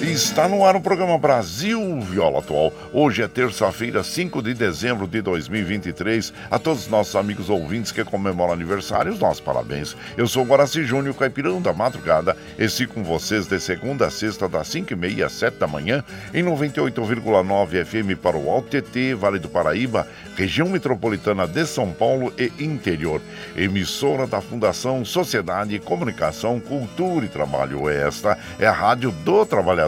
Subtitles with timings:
[0.00, 2.72] Está no ar o programa Brasil Viola Atual.
[2.92, 6.32] Hoje é terça-feira, 5 de dezembro de 2023.
[6.48, 9.96] A todos os nossos amigos ouvintes que comemoram aniversário, os nossos parabéns.
[10.16, 12.36] Eu sou Guaraci Júnior, caipirão da madrugada.
[12.56, 17.84] Esse com vocês de segunda a sexta, das 5h30 às 7 da manhã, em 98,9
[17.84, 23.20] FM para o Alto TT, Vale do Paraíba, região metropolitana de São Paulo e interior.
[23.56, 27.88] Emissora da Fundação Sociedade, Comunicação, Cultura e Trabalho.
[27.88, 29.87] Esta é a Rádio do Trabalhador.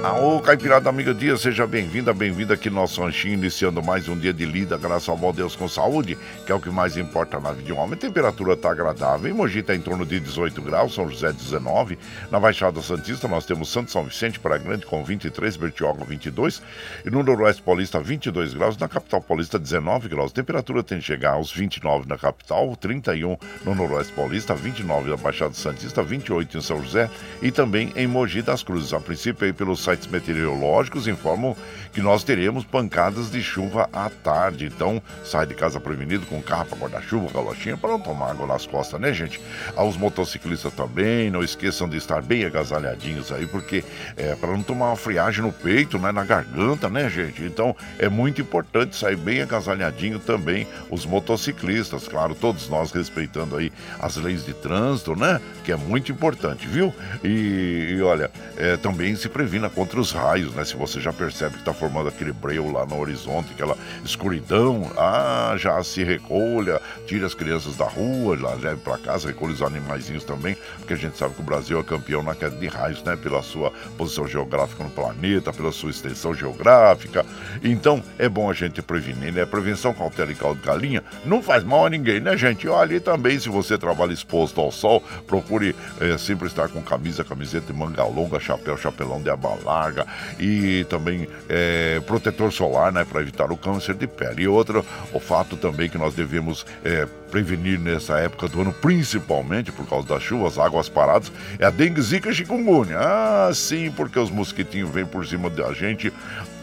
[0.00, 4.32] Ô Caipirada Amiga Dia, seja bem-vinda, bem-vinda aqui no nosso ranchinho, iniciando mais um dia
[4.32, 6.16] de lida, graças ao bom Deus com saúde,
[6.46, 7.94] que é o que mais importa na vida de um homem.
[7.94, 11.98] A temperatura está agradável, em Mogi está em torno de 18 graus, São José 19,
[12.30, 16.62] na Baixada Santista nós temos Santo São Vicente para Grande com 23, Bertioga 22,
[17.04, 20.30] e no Noroeste Paulista 22 graus, na Capital Paulista 19 graus.
[20.30, 25.16] A temperatura tem que chegar aos 29 na capital, 31 no Noroeste Paulista, 29 na
[25.16, 27.10] Baixada Santista, 28 em São José
[27.42, 28.92] e também em Mogi das Cruzes.
[28.92, 31.56] A princípio aí pelo site sites meteorológicos informam
[31.92, 34.66] que nós teremos pancadas de chuva à tarde.
[34.66, 39.00] Então, sai de casa prevenido com capa, guarda-chuva, galochinha para não tomar água nas costas,
[39.00, 39.40] né, gente?
[39.74, 43.82] Aos motociclistas também, não esqueçam de estar bem agasalhadinhos aí, porque
[44.16, 47.42] é para não tomar uma friagem no peito, né, na garganta, né, gente?
[47.42, 53.72] Então, é muito importante sair bem agasalhadinho também os motociclistas, claro, todos nós respeitando aí
[53.98, 55.40] as leis de trânsito, né?
[55.64, 56.94] Que é muito importante, viu?
[57.24, 60.64] E, e olha, é, também se previna contra os raios, né?
[60.64, 65.54] Se você já percebe que está formando aquele breu lá no horizonte, aquela escuridão, ah,
[65.56, 70.56] já se recolha, tira as crianças da rua, leve para casa, recolhe os animaizinhos também,
[70.78, 73.14] porque a gente sabe que o Brasil é campeão na queda de raios, né?
[73.14, 77.24] Pela sua posição geográfica no planeta, pela sua extensão geográfica.
[77.62, 79.46] Então, é bom a gente prevenir, né?
[79.46, 82.66] Prevenção, cautela e caldo de galinha não faz mal a ninguém, né, gente?
[82.66, 87.22] Olha, e também se você trabalha exposto ao sol, procure é, sempre estar com camisa,
[87.22, 90.06] camiseta de manga longa, chapéu, chapelão de aba larga
[90.38, 94.42] e também é, protetor solar, né, para evitar o câncer de pele.
[94.42, 99.70] E outro, o fato também que nós devemos é, prevenir nessa época do ano, principalmente
[99.70, 102.98] por causa das chuvas, águas paradas, é a dengue, zika e chikungunya.
[102.98, 106.12] Ah, sim, porque os mosquitinhos vêm por cima da gente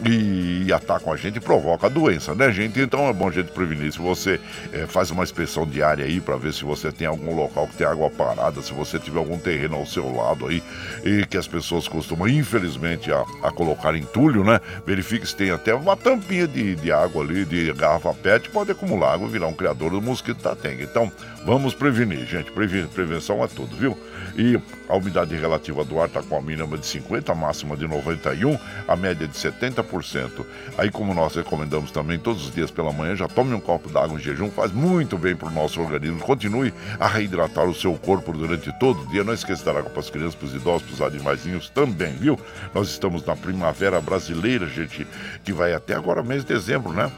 [0.04, 2.80] e atacam a gente e provocam a doença, né, gente?
[2.80, 3.92] Então é bom a gente prevenir.
[3.92, 4.40] Se você
[4.72, 7.86] é, faz uma inspeção diária aí para ver se você tem algum local que tem
[7.86, 10.62] água parada, se você tiver algum terreno ao seu lado aí
[11.04, 14.60] e que as pessoas costumam, infelizmente, a, a colocar entulho, né?
[14.86, 19.14] Verifique se tem até uma tampinha de, de água ali, de garrafa PET, pode acumular
[19.14, 20.84] água e virar um criador do mosquito da dengue.
[20.84, 21.10] Então,
[21.44, 22.50] vamos prevenir, gente.
[22.52, 23.96] prevenção é tudo, viu?
[24.36, 27.88] E a umidade relativa do ar está com a mínima de 50, a máxima de
[27.88, 30.44] 91, a média de 70%.
[30.76, 34.18] Aí, como nós recomendamos também todos os dias pela manhã, já tome um copo d'água
[34.18, 36.20] em jejum, faz muito bem para o nosso organismo.
[36.20, 39.24] Continue a reidratar o seu corpo durante todo o dia.
[39.24, 42.38] Não esqueça dar água para as crianças, para os idosos, para os animaizinhos também, viu?
[42.74, 45.06] Nós estamos na primavera brasileira, gente,
[45.44, 47.10] que vai até agora mês de dezembro, né?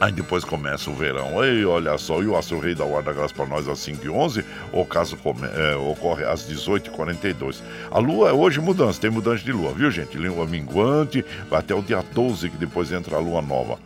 [0.00, 1.44] Aí depois começa o verão.
[1.44, 4.84] Ei, olha só, e o Astro Rei da Guarda Graça para nós às 5h11, o
[4.84, 7.56] caso come, é, ocorre às 18h42.
[7.90, 10.16] A lua é hoje mudança, tem mudança de lua, viu gente?
[10.16, 13.76] Lua minguante, vai até o dia 12 que depois entra a lua nova.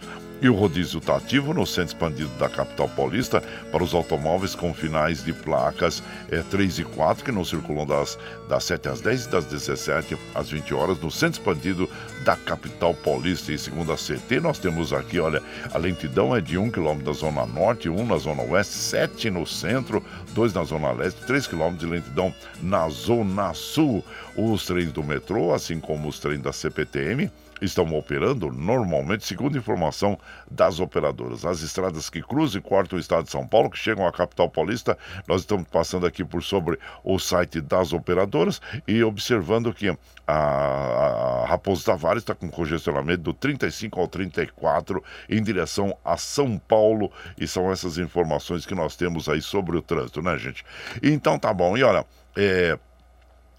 [0.43, 3.41] E o rodízio está ativo no centro expandido da capital paulista
[3.71, 6.03] para os automóveis com finais de placas
[6.33, 8.19] é, 3 e 4, que não circulam das,
[8.49, 11.89] das 7 às 10 e das 17 às 20 horas no centro expandido
[12.25, 13.53] da capital paulista.
[13.53, 15.41] E segundo a CT, nós temos aqui, olha,
[15.73, 19.47] a lentidão é de 1 km da zona norte, 1 na zona oeste, 7 no
[19.47, 20.05] centro,
[20.35, 24.05] 2 na zona leste, 3 km de lentidão na zona sul.
[24.37, 27.31] Os trens do metrô, assim como os trens da CPTM,
[27.65, 30.19] estão operando normalmente, segundo informação
[30.51, 31.45] das operadoras.
[31.45, 34.51] As estradas que cruzam e cortam o estado de São Paulo, que chegam à capital
[34.51, 41.45] paulista, nós estamos passando aqui por sobre o site das operadoras e observando que a,
[41.47, 47.47] Raposo Tavares está com congestionamento do 35 ao 34 em direção a São Paulo e
[47.47, 50.65] são essas informações que nós temos aí sobre o trânsito, né, gente?
[51.03, 52.05] Então tá bom, e olha,
[52.37, 52.79] é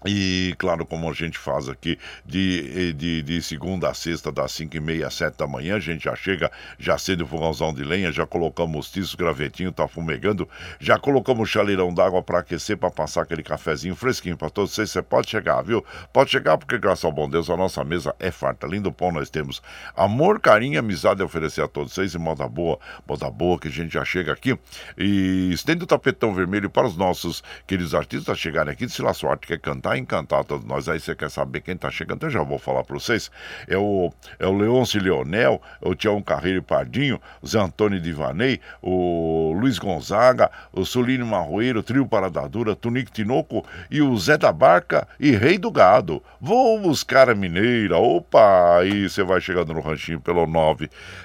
[0.06, 4.76] e, claro, como a gente faz aqui de, de, de segunda a sexta, das 5
[4.76, 7.82] e meia às 7 da manhã, a gente já chega, já acende o fogãozão de
[7.82, 10.48] lenha, já colocamos tiço, gravetinho, tá fumegando,
[10.78, 14.90] já colocamos chaleirão d'água para aquecer, para passar aquele cafezinho fresquinho para todos vocês.
[14.90, 15.84] Você pode chegar, viu?
[16.12, 18.66] Pode chegar, porque graças ao bom Deus a nossa mesa é farta.
[18.66, 19.62] Lindo pão nós temos
[19.96, 22.78] amor, carinho, amizade a oferecer a todos vocês e moda boa,
[23.08, 24.58] moda boa que a gente já chega aqui
[24.98, 29.46] e estende o tapetão vermelho para os nossos queridos artistas chegarem aqui, se lá sorte
[29.46, 30.88] quer cantar encantar todos nós.
[30.88, 33.30] Aí você quer saber quem tá chegando, eu já vou falar para vocês.
[33.68, 39.52] É o, é o Leôncio Leonel, o Tião Carreiro Pardinho, o Zé Antônio Divanei, o
[39.58, 45.08] Luiz Gonzaga, o Solino Marroeiro, o Trio Paradadura, Tunico Tinoco e o Zé da Barca
[45.18, 46.22] e Rei do Gado.
[46.40, 47.98] Vou buscar a mineira.
[47.98, 48.78] Opa!
[48.78, 50.46] Aí você vai chegando no ranchinho pelo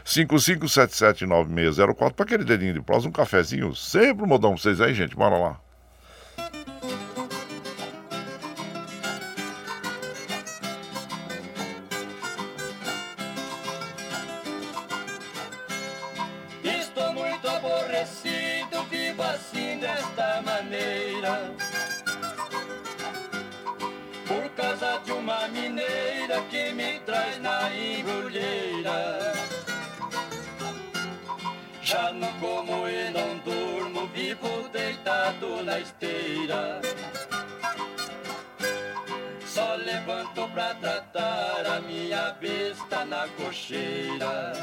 [0.06, 3.76] 955779604 para aquele dedinho de prosa, um cafezinho.
[3.76, 5.16] Sempre modão pra vocês aí, gente.
[5.16, 5.69] Bora lá.
[35.64, 36.81] Na esteira.
[39.46, 44.54] Só levanto pra tratar a minha besta na cocheira.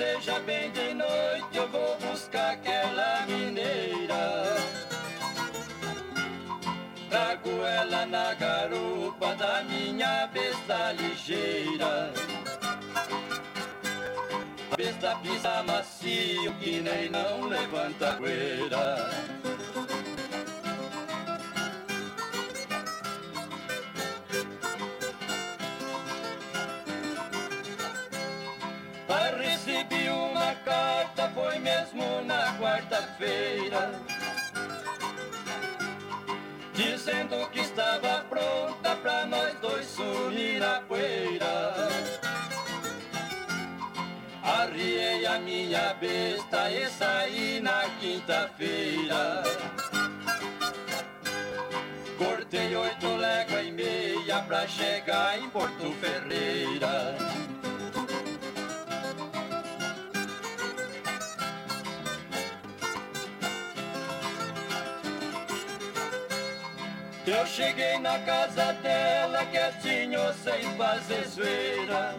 [0.00, 4.56] Seja bem de noite, eu vou buscar aquela mineira.
[7.10, 12.14] Trago ela na garupa da minha besta ligeira.
[14.74, 19.10] Besta pisa macio que nem não levanta poeira.
[32.80, 33.92] Quarta-feira.
[36.72, 41.88] Dizendo que estava pronta pra nós dois sumir a poeira.
[44.42, 49.42] Arriei a minha besta e saí na quinta-feira.
[52.16, 57.16] Cortei oito léguas e meia pra chegar em Porto Ferreira.
[67.40, 72.14] Eu cheguei na casa dela quietinho sem fazer zoeira.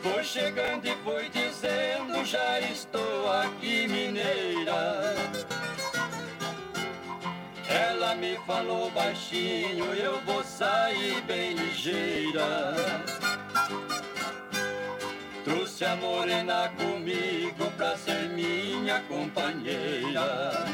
[0.00, 5.16] Foi chegando e foi dizendo já estou aqui mineira.
[7.68, 12.72] Ela me falou baixinho, eu vou sair bem ligeira.
[15.42, 20.64] Trouxe a morena comigo pra ser minha companheira.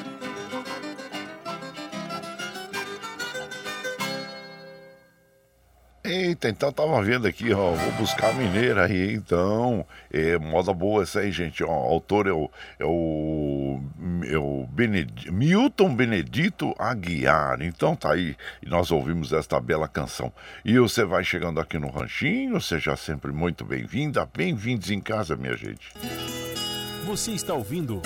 [6.10, 11.04] Eita, então tava vendo aqui, ó, vou buscar a mineira aí, então, é, moda boa
[11.04, 12.50] essa aí, gente, ó, o autor é o,
[12.80, 13.80] é o,
[14.28, 20.32] é o Bened, Milton Benedito Aguiar, então tá aí, e nós ouvimos esta bela canção.
[20.64, 25.56] E você vai chegando aqui no Ranchinho, seja sempre muito bem-vinda, bem-vindos em casa, minha
[25.56, 25.94] gente.
[27.06, 28.02] Você está ouvindo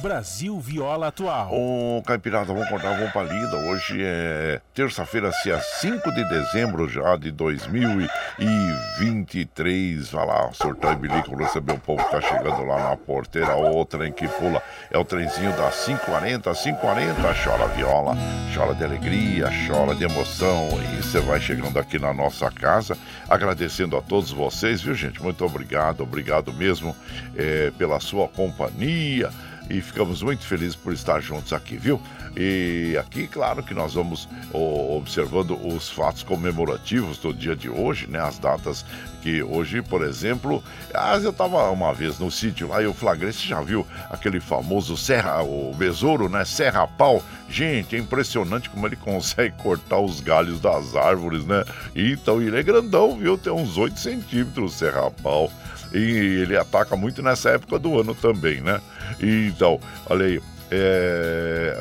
[0.00, 1.52] Brasil Viola Atual.
[1.52, 3.54] Ô, Caipirada, vamos contar uma palida.
[3.56, 10.10] Hoje é terça-feira, dia 5 de dezembro já de 2023.
[10.10, 13.54] Vai lá, sorteio bilico, receber o povo que tá chegando lá na porteira.
[13.56, 17.34] O trem que pula é o trenzinho das 540, 540.
[17.44, 18.16] Chora viola,
[18.54, 20.70] chora de alegria, chora de emoção.
[20.94, 22.96] E você vai chegando aqui na nossa casa,
[23.28, 25.22] agradecendo a todos vocês, viu, gente?
[25.22, 26.96] Muito obrigado, obrigado mesmo
[27.36, 29.30] é, pela sua companhia
[29.70, 32.00] e ficamos muito felizes por estar juntos aqui, viu?
[32.36, 38.20] E aqui, claro que nós vamos observando os fatos comemorativos do dia de hoje, né?
[38.20, 38.84] As datas
[39.22, 40.62] que hoje, por exemplo,
[40.94, 44.96] ah, eu estava uma vez no sítio lá e flagrei, você já viu aquele famoso
[44.96, 46.44] Serra, o besouro, né?
[46.44, 47.22] Serra Pau.
[47.48, 51.64] Gente, é impressionante como ele consegue cortar os galhos das árvores, né?
[51.94, 53.38] Então ele é grandão, viu?
[53.38, 55.50] Tem uns 8 centímetros o Serra Pau.
[55.92, 58.80] E ele ataca muito nessa época do ano também, né?
[59.20, 60.40] Então, olha aí.
[60.72, 61.76] É,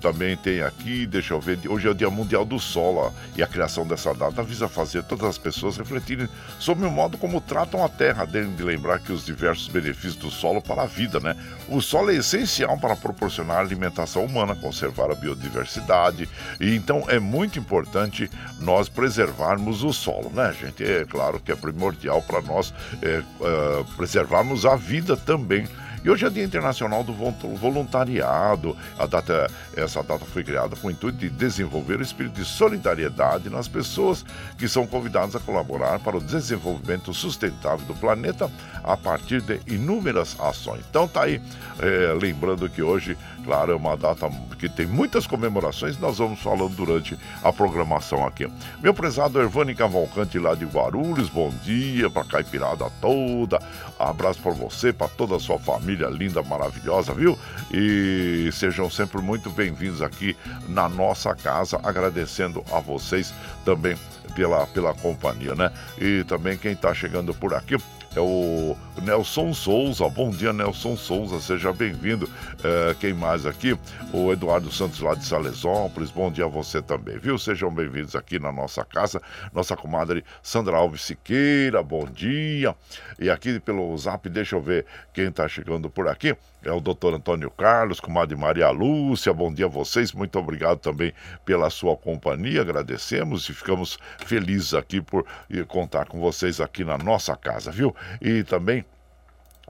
[0.00, 3.42] também tem aqui, deixa eu ver, hoje é o Dia Mundial do Solo ó, e
[3.42, 7.84] a criação dessa data visa fazer todas as pessoas refletirem sobre o modo como tratam
[7.84, 11.36] a terra, devem de lembrar que os diversos benefícios do solo para a vida, né?
[11.68, 16.28] O solo é essencial para proporcionar alimentação humana, conservar a biodiversidade,
[16.60, 20.82] e então é muito importante nós preservarmos o solo, né, gente?
[20.82, 25.66] É claro que é primordial para nós é, uh, preservarmos a vida também.
[26.04, 28.76] E hoje é Dia Internacional do Voluntariado.
[28.98, 33.48] A data, essa data foi criada com o intuito de desenvolver o espírito de solidariedade
[33.48, 34.22] nas pessoas
[34.58, 38.50] que são convidadas a colaborar para o desenvolvimento sustentável do planeta
[38.82, 40.84] a partir de inúmeras ações.
[40.90, 41.40] Então tá aí,
[41.78, 46.74] é, lembrando que hoje, claro, é uma data que tem muitas comemorações, nós vamos falando
[46.74, 48.50] durante a programação aqui.
[48.82, 53.60] Meu prezado Ervani Cavalcante lá de Guarulhos, bom dia para a caipirada toda.
[53.98, 57.38] Abraço para você, para toda a sua família linda, maravilhosa, viu?
[57.72, 60.36] E sejam sempre muito bem-vindos aqui
[60.68, 63.34] na nossa casa, agradecendo a vocês
[63.64, 63.96] também
[64.34, 65.70] pela, pela companhia, né?
[65.98, 67.76] E também quem está chegando por aqui
[68.16, 70.08] é o Nelson Souza.
[70.08, 72.28] Bom dia, Nelson Souza, seja bem-vindo.
[72.62, 73.76] É, quem mais aqui?
[74.12, 76.10] O Eduardo Santos lá de Salesópolis.
[76.10, 77.36] Bom dia a você também, viu?
[77.38, 79.20] Sejam bem-vindos aqui na nossa casa.
[79.52, 82.74] Nossa comadre Sandra Alves Siqueira, bom dia.
[83.18, 86.36] E aqui pelo zap, deixa eu ver quem está chegando por aqui.
[86.64, 91.12] É o doutor Antônio Carlos, comadre Maria Lúcia, bom dia a vocês, muito obrigado também
[91.44, 95.26] pela sua companhia, agradecemos e ficamos felizes aqui por
[95.68, 97.94] contar com vocês aqui na nossa casa, viu?
[98.18, 98.82] E também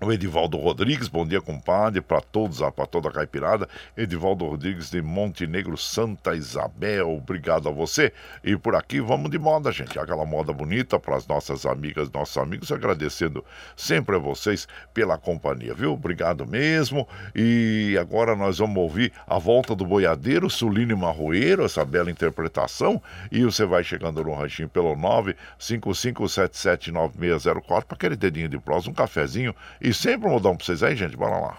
[0.03, 3.69] o Edivaldo Rodrigues, bom dia, compadre, para todos, para toda a caipirada.
[3.97, 8.13] Edivaldo Rodrigues de Montenegro, Santa Isabel, obrigado a você.
[8.43, 12.37] E por aqui vamos de moda, gente, aquela moda bonita para as nossas amigas, nossos
[12.37, 13.45] amigos, agradecendo
[13.77, 15.93] sempre a vocês pela companhia, viu?
[15.93, 17.07] Obrigado mesmo.
[17.35, 23.01] E agora nós vamos ouvir a volta do boiadeiro, Sulino Marroeiro, essa bela interpretação.
[23.31, 29.55] E você vai chegando no ranchinho pelo 955779604 para aquele dedinho de prosa, um cafezinho
[29.85, 31.17] e sempre um modão pra vocês aí, gente.
[31.17, 31.59] Bora lá.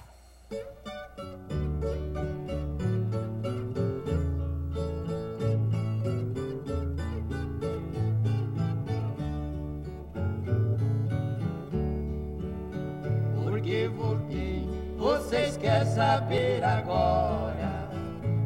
[13.43, 17.89] Porque voltei, vocês querem saber agora.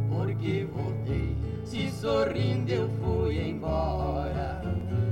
[0.09, 4.61] Porque voltei, se sorrindo eu fui embora.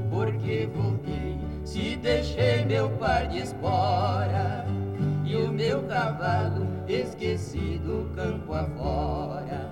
[0.10, 1.37] Porque voltei
[1.78, 4.66] se deixei meu par de espora
[5.24, 9.70] e o meu cavalo esquecido campo afora.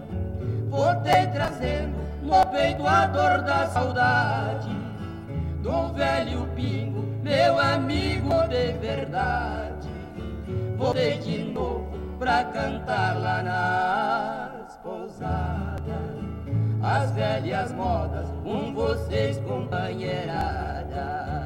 [0.70, 4.70] Voltei trazendo no peito a dor da saudade
[5.64, 9.90] do velho pingo, meu amigo de verdade.
[10.78, 11.88] Voltei de novo
[12.20, 15.82] pra cantar lá nas pousadas
[16.84, 21.45] as velhas modas, com vocês companheirada.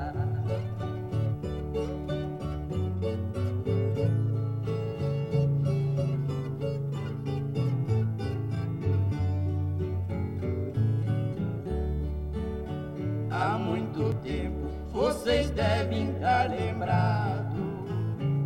[14.99, 17.57] Vocês devem estar lembrados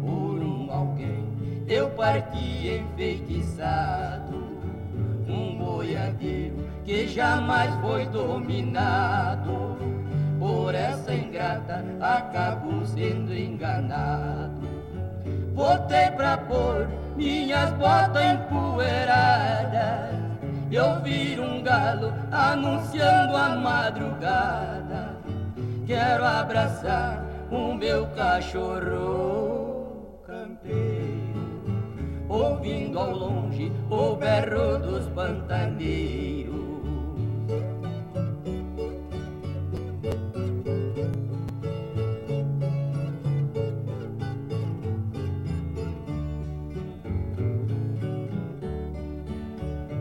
[0.01, 1.65] por um alguém.
[1.67, 4.35] Eu parti enfeitiçado,
[5.27, 9.73] um boiadeiro que jamais foi dominado.
[10.37, 14.69] Por essa ingrata acabo sendo enganado.
[15.55, 20.19] Voltei pra pôr minhas botas empoeiradas.
[20.71, 25.12] Eu vi um galo anunciando a madrugada.
[25.85, 36.53] Quero abraçar o meu cachorro campeiro, ouvindo ao longe o berro dos pantaneiros.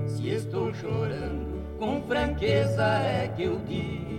[0.07, 4.12] Se estou chorando, com franqueza é que eu digo,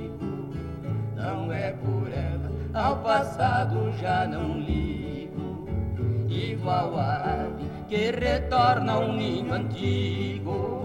[1.24, 5.66] não é por ela, ao passado já não ligo.
[6.28, 10.82] Igual a ave que retorna ao ninho antigo,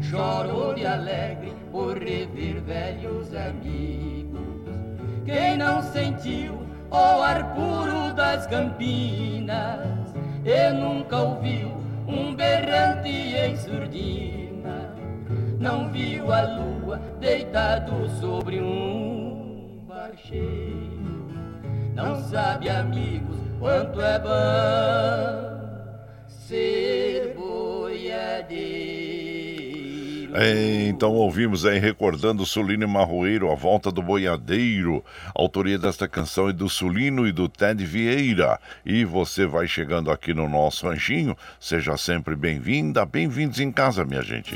[0.00, 4.40] choro de alegre por rever velhos amigos.
[5.24, 11.68] Quem não sentiu o ar puro das campinas e nunca ouviu
[12.06, 14.94] um berrante em surdina,
[15.58, 19.19] não viu a lua deitado sobre um
[20.16, 21.00] cheio,
[21.94, 25.60] não sabe, amigos, quanto é bom
[26.28, 29.10] ser boiadeiro.
[30.32, 35.04] É, então ouvimos aí recordando Sulino e Marroeiro, a volta do boiadeiro.
[35.26, 38.60] A autoria desta canção é do Sulino e do Ted Vieira.
[38.84, 44.22] E você vai chegando aqui no nosso ranchinho, seja sempre bem-vinda, bem-vindos em casa, minha
[44.22, 44.54] gente.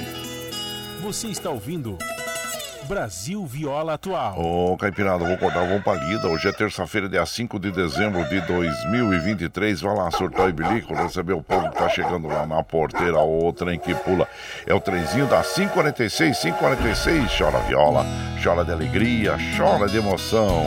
[1.02, 1.98] Você está ouvindo
[2.86, 4.38] Brasil Viola Atual.
[4.38, 5.94] Ô, Caipirada, vou acordar, vamos pra.
[6.28, 9.80] Hoje é terça-feira, dia 5 de dezembro de 2023.
[9.80, 13.52] Vai lá, surtar e bilico, receber o povo que tá chegando lá na porteira, o
[13.52, 14.28] trem que pula.
[14.66, 17.38] É o trenzinho da 546, 546.
[17.38, 18.04] Chora viola,
[18.42, 20.64] chora de alegria, chora de emoção.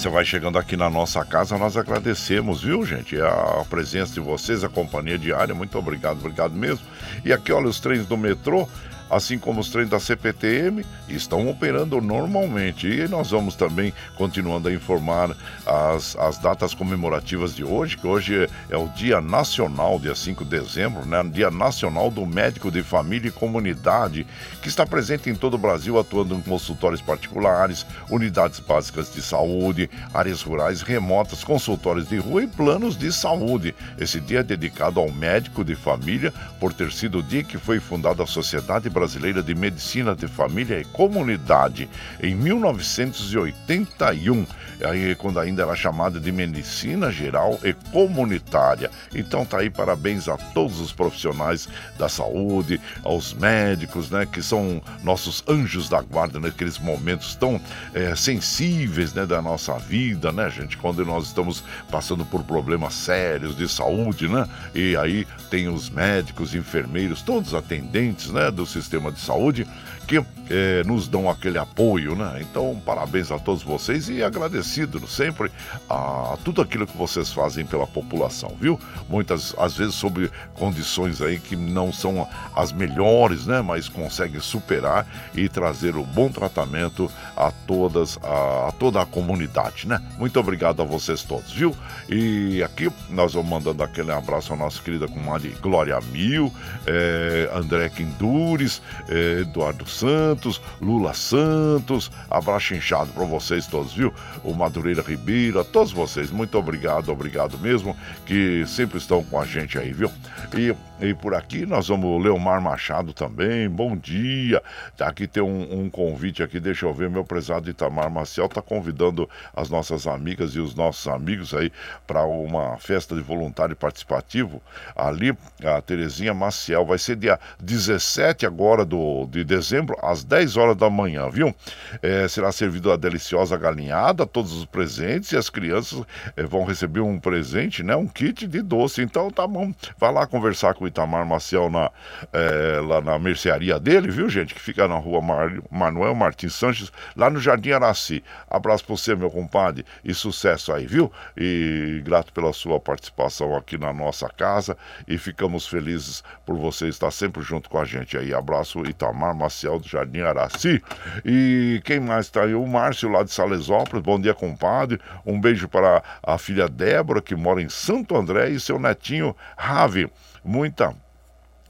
[0.00, 3.20] Você vai chegando aqui na nossa casa, nós agradecemos, viu, gente?
[3.20, 5.54] A presença de vocês, a companhia diária.
[5.54, 6.86] Muito obrigado, obrigado mesmo.
[7.22, 8.66] E aqui, olha, os trens do metrô,
[9.10, 12.86] assim como os trens da CPTM, estão operando normalmente.
[12.86, 15.36] E nós vamos também continuando a informar
[15.70, 20.50] as, as datas comemorativas de hoje, que hoje é o Dia Nacional, dia 5 de
[20.50, 21.22] dezembro, né?
[21.22, 24.26] Dia Nacional do Médico de Família e Comunidade,
[24.60, 29.88] que está presente em todo o Brasil, atuando em consultórios particulares, unidades básicas de saúde,
[30.12, 33.72] áreas rurais remotas, consultórios de rua e planos de saúde.
[33.96, 37.78] Esse dia é dedicado ao médico de família, por ter sido o dia que foi
[37.78, 41.88] fundada a Sociedade Brasileira de Medicina de Família e Comunidade,
[42.20, 44.44] em 1981,
[44.82, 48.90] aí, quando ainda era chamada de Medicina Geral e Comunitária.
[49.14, 51.68] Então tá aí, parabéns a todos os profissionais
[51.98, 57.60] da saúde, aos médicos, né, que são nossos anjos da guarda naqueles momentos tão
[57.94, 63.56] eh, sensíveis, né, da nossa vida, né, gente, quando nós estamos passando por problemas sérios
[63.56, 69.20] de saúde, né, e aí tem os médicos, enfermeiros, todos atendentes, né, do sistema de
[69.20, 69.66] saúde
[70.10, 70.20] que
[70.50, 72.38] eh, nos dão aquele apoio, né?
[72.40, 75.52] Então, parabéns a todos vocês e agradecido sempre
[75.88, 78.76] a tudo aquilo que vocês fazem pela população, viu?
[79.08, 83.62] Muitas, às vezes, sob condições aí que não são as melhores, né?
[83.62, 89.86] Mas conseguem superar e trazer o bom tratamento a todas, a, a toda a comunidade,
[89.86, 90.02] né?
[90.18, 91.72] Muito obrigado a vocês todos, viu?
[92.08, 96.52] E aqui nós vamos mandando aquele abraço à nossa querida comadre Glória Mil,
[96.84, 104.12] eh, André Quindures, eh, Eduardo Santos, Lula Santos, abraço inchado para vocês todos, viu?
[104.42, 109.78] O Madureira Ribeira, todos vocês, muito obrigado, obrigado mesmo, que sempre estão com a gente
[109.78, 110.10] aí, viu?
[110.56, 114.62] E, e por aqui nós vamos Leomar Machado também, bom dia.
[114.96, 118.60] Tá, aqui tem um, um convite aqui, deixa eu ver, meu prezado Itamar Maciel está
[118.60, 121.72] convidando as nossas amigas e os nossos amigos aí
[122.06, 124.60] para uma festa de voluntário participativo
[124.94, 125.34] ali,
[125.64, 130.90] a Terezinha Maciel, vai ser dia 17 agora do, de dezembro, às 10 horas da
[130.90, 131.54] manhã, viu?
[132.02, 136.02] É, será servido a deliciosa galinhada, todos os presentes e as crianças
[136.36, 137.96] é, vão receber um presente, né?
[137.96, 139.00] Um kit de doce.
[139.00, 141.90] Então tá bom, vai lá conversar com Itamar Maciel na,
[142.32, 144.54] é, lá na mercearia dele, viu, gente?
[144.54, 145.52] Que fica na rua Mar...
[145.70, 148.22] Manuel Martins Sanches, lá no Jardim Araci.
[148.48, 151.10] Abraço pra você, meu compadre, e sucesso aí, viu?
[151.36, 154.76] E grato pela sua participação aqui na nossa casa
[155.06, 158.34] e ficamos felizes por você estar sempre junto com a gente aí.
[158.34, 160.82] Abraço, Itamar Maciel do Jardim Araci.
[161.24, 162.54] E quem mais está aí?
[162.54, 164.04] O Márcio lá de Salesópolis.
[164.04, 165.00] Bom dia, compadre.
[165.24, 170.10] Um beijo para a filha Débora, que mora em Santo André, e seu netinho Rave.
[170.42, 170.94] Muita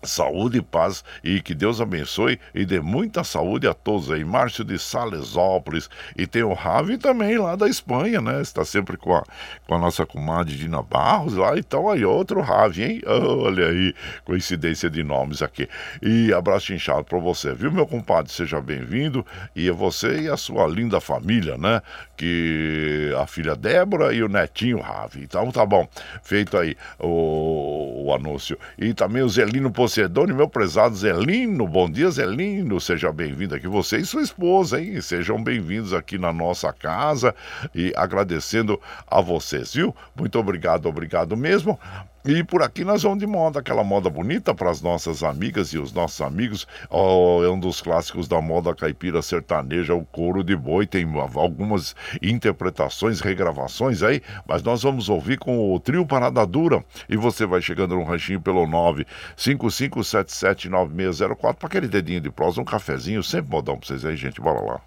[0.03, 4.25] saúde e paz e que Deus abençoe e dê muita saúde a todos aí.
[4.25, 8.41] Márcio de Salesópolis e tem o Ravi também lá da Espanha, né?
[8.41, 9.25] Está sempre com a,
[9.67, 13.03] com a nossa comadre Dina Barros lá, então aí outro Ravi, hein?
[13.07, 15.69] Olha aí, coincidência de nomes aqui.
[16.03, 18.33] E abraço inchado para você, viu, meu compadre?
[18.33, 21.83] Seja bem-vindo e a você e a sua linda família, né?
[22.17, 25.23] Que a filha Débora e o netinho Ravi.
[25.23, 25.89] Então tá bom,
[26.23, 28.59] feito aí o, o anúncio.
[28.79, 31.67] E também o Zelino Pocedone, meu prezado Zelino.
[31.67, 32.81] Bom dia, Zelino.
[32.81, 35.01] Seja bem-vindo aqui, você e sua esposa, hein?
[35.01, 37.35] Sejam bem-vindos aqui na nossa casa
[37.75, 39.93] e agradecendo a vocês, viu?
[40.15, 41.77] Muito obrigado, obrigado mesmo.
[42.23, 45.79] E por aqui nós vamos de moda, aquela moda bonita para as nossas amigas e
[45.79, 46.69] os nossos amigos.
[46.91, 50.87] Oh, é um dos clássicos da moda caipira sertaneja, o couro de boi.
[50.87, 56.85] Tem algumas interpretações, regravações aí, mas nós vamos ouvir com o trio Parada Dura.
[57.09, 63.23] E você vai chegando no ranchinho pelo 955779604 para aquele dedinho de prosa, um cafezinho,
[63.23, 64.43] sempre modão para vocês aí, gente.
[64.43, 64.79] Bora lá.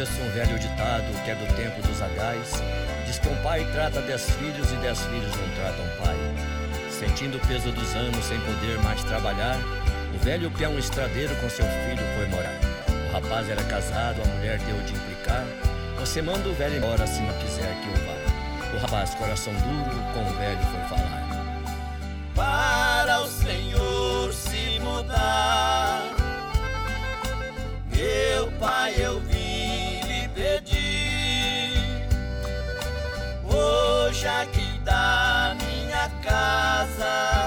[0.00, 2.62] Conheço um velho ditado que é do tempo dos agais.
[3.04, 6.16] Diz que um pai trata dez filhos e dez filhos não tratam pai.
[6.88, 9.58] Sentindo o peso dos anos sem poder mais trabalhar,
[10.14, 12.58] o velho peão estradeiro com seu filho foi morar.
[13.10, 15.44] O rapaz era casado, a mulher deu de implicar.
[15.98, 18.74] Você manda o velho embora se não quiser que eu vá.
[18.74, 21.19] O rapaz, coração duro, com o velho foi falar.
[34.20, 37.39] Hoje aqui da minha casa,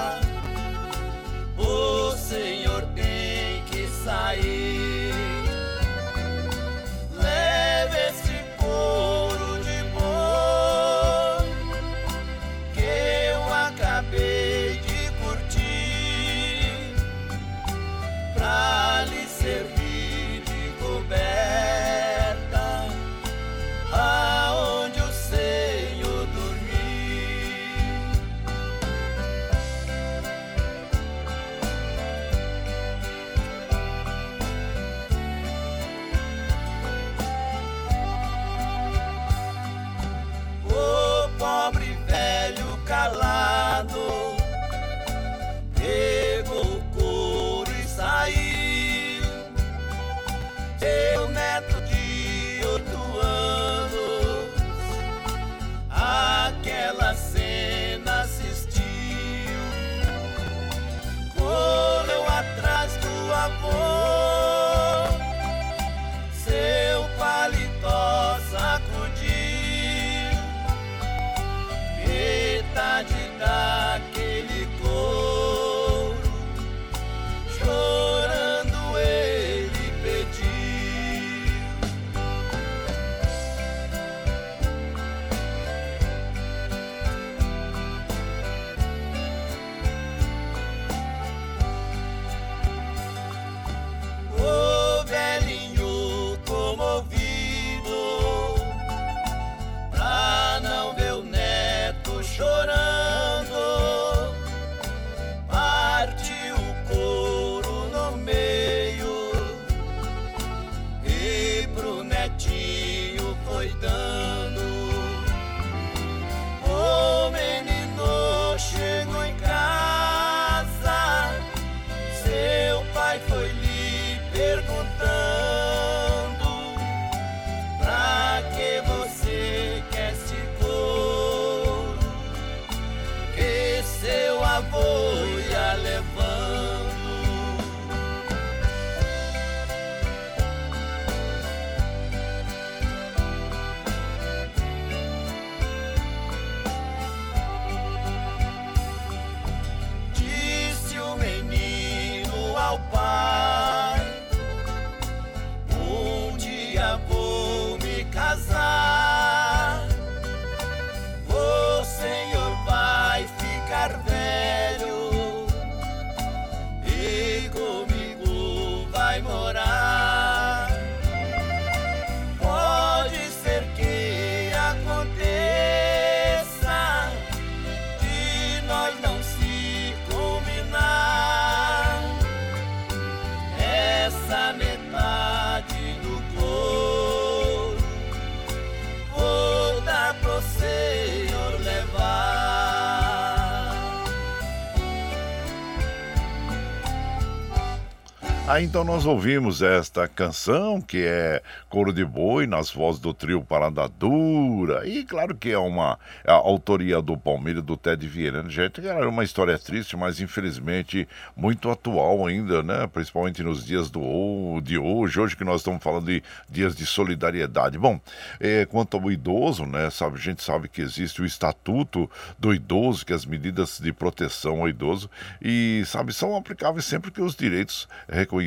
[198.54, 203.42] Aí então nós ouvimos esta canção, que é Coro de Boi, nas vozes do trio
[203.42, 204.86] Parada Dura.
[204.86, 208.48] E claro que é uma é autoria do Palmeiras do Ted Vieira.
[208.48, 212.86] Gente, era uma história triste, mas infelizmente muito atual ainda, né?
[212.86, 217.76] Principalmente nos dias do, de hoje, hoje que nós estamos falando de dias de solidariedade.
[217.76, 218.00] Bom,
[218.38, 219.90] é, quanto ao idoso, né?
[219.90, 224.60] Sabe, a gente sabe que existe o estatuto do idoso, que as medidas de proteção
[224.60, 225.10] ao idoso,
[225.42, 228.43] e sabe, são aplicáveis sempre que os direitos reconhecidos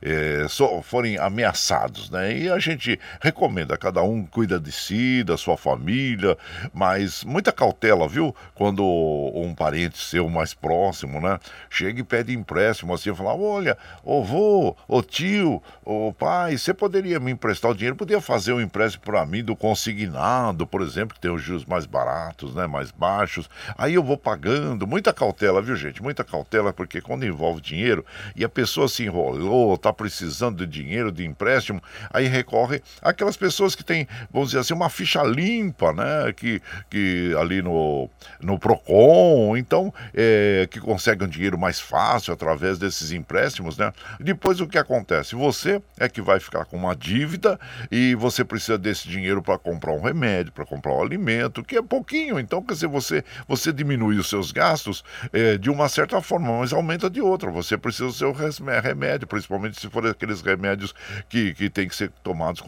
[0.00, 0.46] é,
[0.82, 2.36] forem ameaçados, né?
[2.36, 6.36] E a gente recomenda, cada um cuida de si, da sua família,
[6.72, 8.34] mas muita cautela, viu?
[8.54, 11.38] Quando um parente seu mais próximo, né?
[11.70, 17.18] Chega e pede empréstimo, assim, fala, olha, ô vô, ô tio, ô pai, você poderia
[17.20, 17.96] me emprestar o dinheiro?
[17.96, 21.86] Podia fazer um empréstimo para mim do consignado, por exemplo, que tem os juros mais
[21.86, 22.66] baratos, né?
[22.66, 23.48] Mais baixos.
[23.76, 26.02] Aí eu vou pagando, muita cautela, viu, gente?
[26.02, 28.04] Muita cautela, porque quando envolve dinheiro
[28.36, 33.74] e a pessoa se enrolou, tá precisando de dinheiro, de empréstimo, aí recorre aquelas pessoas
[33.74, 36.32] que têm, vamos dizer assim, uma ficha limpa, né?
[36.34, 36.60] Que,
[36.90, 38.08] que ali no,
[38.40, 43.92] no PROCON, então, é, que conseguem um dinheiro mais fácil através desses empréstimos, né?
[44.20, 45.34] Depois o que acontece?
[45.34, 47.58] Você é que vai ficar com uma dívida
[47.90, 51.82] e você precisa desse dinheiro para comprar um remédio, para comprar um alimento, que é
[51.82, 52.38] pouquinho.
[52.38, 56.72] Então, quer dizer, você, você diminui os seus gastos é, de uma certa forma, mas
[56.72, 57.50] aumenta de outra.
[57.50, 58.91] Você precisa do seu remédio,
[59.26, 60.94] principalmente se for aqueles remédios
[61.28, 62.62] que, que tem que ser tomados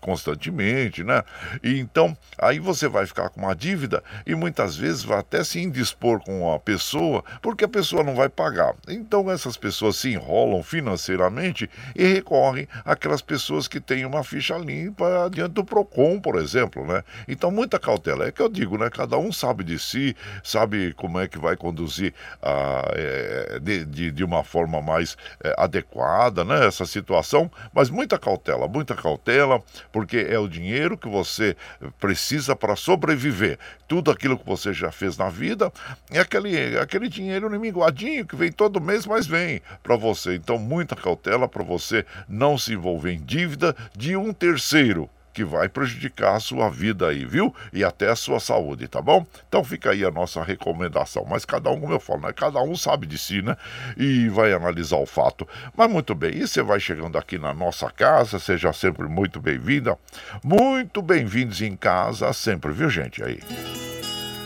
[0.00, 1.22] constantemente, né?
[1.62, 5.60] E então, aí você vai ficar com uma dívida e muitas vezes vai até se
[5.60, 8.74] indispor com a pessoa, porque a pessoa não vai pagar.
[8.88, 15.28] Então, essas pessoas se enrolam financeiramente e recorrem àquelas pessoas que têm uma ficha limpa
[15.32, 17.02] diante do PROCON, por exemplo, né?
[17.26, 18.26] Então, muita cautela.
[18.26, 18.90] É que eu digo, né?
[18.90, 24.10] Cada um sabe de si, sabe como é que vai conduzir ah, é, de, de,
[24.10, 26.66] de, uma forma mais é, adequada, né?
[26.66, 31.56] Essa situação, mas muita cautela, muita cautela, porque é o dinheiro que você
[32.00, 33.58] precisa para sobreviver.
[33.86, 35.72] Tudo aquilo que você já fez na vida
[36.10, 40.34] é aquele, aquele dinheiro minguadinho que vem todo mês, mas vem para você.
[40.34, 45.68] Então, muita cautela para você não se envolver em dívida de um terceiro que vai
[45.68, 47.54] prejudicar a sua vida aí, viu?
[47.72, 49.24] E até a sua saúde, tá bom?
[49.48, 51.24] Então fica aí a nossa recomendação.
[51.30, 52.32] Mas cada um, como eu falo, né?
[52.32, 53.56] Cada um sabe de si, né?
[53.96, 55.46] E vai analisar o fato.
[55.76, 59.96] Mas muito bem, e você vai chegando aqui na nossa casa, seja sempre muito bem-vinda.
[60.42, 63.22] Muito bem-vindos em casa sempre, viu, gente?
[63.22, 63.38] Aí.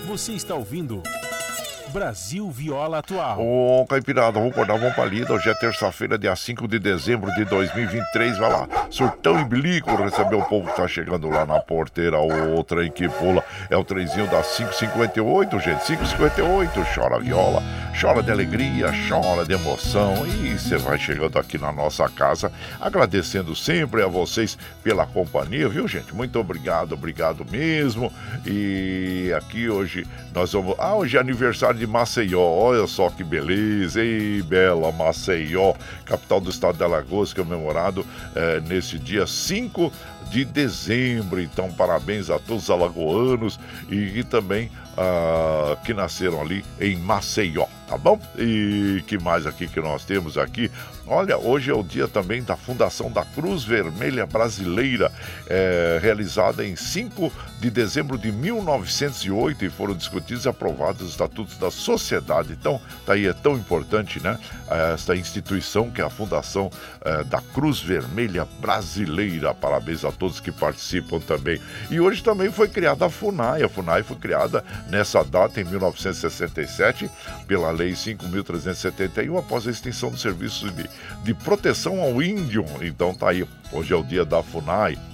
[0.07, 1.03] Você está ouvindo.
[1.93, 3.39] Brasil Viola Atual.
[3.39, 5.35] Ô, Caipirada, vamos acordar, vamos pra lida.
[5.35, 8.39] Hoje é terça-feira, dia 5 de dezembro de 2023.
[8.39, 12.19] Vai lá, surtão e bilico, receber o povo que tá chegando lá na porteira.
[12.19, 15.85] O trem que pula é o trenzinho da 558, gente.
[15.85, 17.63] 558, chora viola,
[18.01, 20.27] chora de alegria, chora de emoção.
[20.27, 22.51] E você vai chegando aqui na nossa casa,
[22.81, 26.15] agradecendo sempre a vocês pela companhia, viu, gente?
[26.15, 28.11] Muito obrigado, obrigado mesmo.
[28.47, 30.75] E aqui hoje nós vamos.
[30.79, 32.41] Ah, hoje é aniversário de Maceió.
[32.41, 38.99] Olha só que beleza, ei, bela Maceió, capital do estado de Alagoas, comemorado é, nesse
[38.99, 39.93] dia 5
[40.31, 41.41] de dezembro.
[41.41, 43.59] Então, parabéns a todos os alagoanos
[43.91, 48.21] e, e também uh, que nasceram ali em Maceió, tá bom?
[48.39, 50.71] E que mais aqui que nós temos aqui?
[51.07, 55.11] Olha, hoje é o dia também da fundação da Cruz Vermelha Brasileira,
[55.49, 61.57] é, realizada em 5 de dezembro de 1908 e foram discutidos e aprovados os estatutos
[61.57, 62.53] da sociedade.
[62.53, 64.39] Então, tá aí é tão importante, né?
[64.95, 66.71] Esta instituição que é a fundação
[67.05, 69.53] é, da Cruz Vermelha Brasileira.
[69.53, 71.61] Parabéns a todos que participam também.
[71.91, 73.63] E hoje também foi criada a FUNAI.
[73.63, 77.11] A FUNAI foi criada nessa data, em 1967,
[77.47, 80.89] pela Lei 5.371, após a extinção dos serviços de,
[81.23, 82.65] de proteção ao índio.
[82.81, 85.12] Então tá aí, hoje é o dia da FUNAI.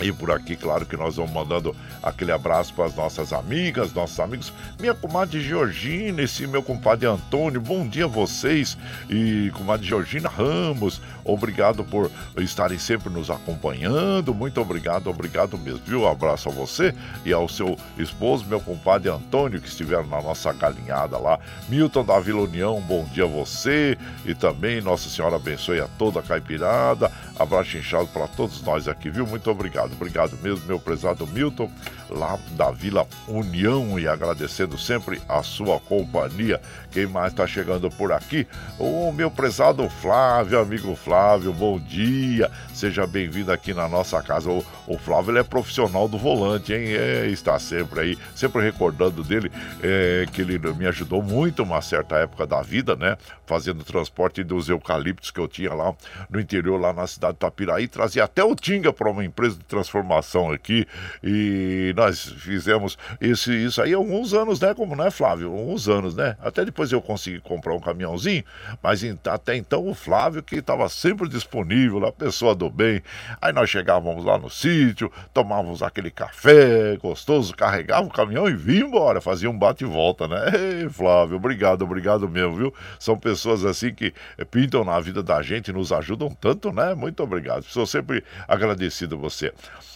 [0.00, 4.18] E por aqui, claro que nós vamos mandando aquele abraço para as nossas amigas, nossos
[4.18, 4.52] amigos.
[4.80, 8.76] Minha comadre Georgina, esse meu compadre Antônio, bom dia a vocês.
[9.08, 14.34] E comadre Georgina Ramos, obrigado por estarem sempre nos acompanhando.
[14.34, 16.02] Muito obrigado, obrigado mesmo, viu?
[16.02, 20.52] Um abraço a você e ao seu esposo, meu compadre Antônio, que estiveram na nossa
[20.52, 21.38] galinhada lá.
[21.68, 23.96] Milton da Vila União, bom dia a você.
[24.24, 27.10] E também Nossa Senhora abençoe a toda a caipirada.
[27.38, 29.26] Abraço inchado para todos nós aqui, viu?
[29.26, 31.70] Muito obrigado, obrigado mesmo, meu prezado Milton
[32.12, 36.60] lá da Vila União e agradecendo sempre a sua companhia.
[36.90, 38.46] Quem mais está chegando por aqui?
[38.78, 42.50] O meu prezado Flávio, amigo Flávio bom dia.
[42.74, 44.50] Seja bem-vindo aqui na nossa casa.
[44.50, 46.94] O, o Flávio é profissional do volante, hein?
[46.94, 49.50] É, está sempre aí, sempre recordando dele
[49.82, 53.16] é, que ele me ajudou muito uma certa época da vida, né?
[53.46, 55.94] Fazendo transporte dos eucaliptos que eu tinha lá
[56.28, 57.88] no interior, lá na cidade de Tapiraí.
[57.88, 60.86] Trazia até o Tinga para uma empresa de transformação aqui.
[61.22, 64.74] E nós fizemos isso, isso aí há alguns anos, né?
[64.74, 65.52] Como não é, Flávio?
[65.52, 66.36] Alguns anos, né?
[66.40, 68.44] Até depois eu consegui comprar um caminhãozinho,
[68.82, 73.02] mas até então o Flávio que estava sempre disponível, a pessoa do bem.
[73.40, 78.84] Aí nós chegávamos lá no sítio, tomávamos aquele café gostoso, carregava o caminhão e vinha
[78.84, 80.42] embora, fazia um bate e volta, né?
[80.82, 82.74] Ei, Flávio, obrigado, obrigado mesmo, viu?
[82.98, 84.12] São pessoas assim que
[84.50, 86.94] pintam na vida da gente, nos ajudam tanto, né?
[86.94, 87.62] Muito obrigado.
[87.64, 89.52] Sou sempre agradecido a você.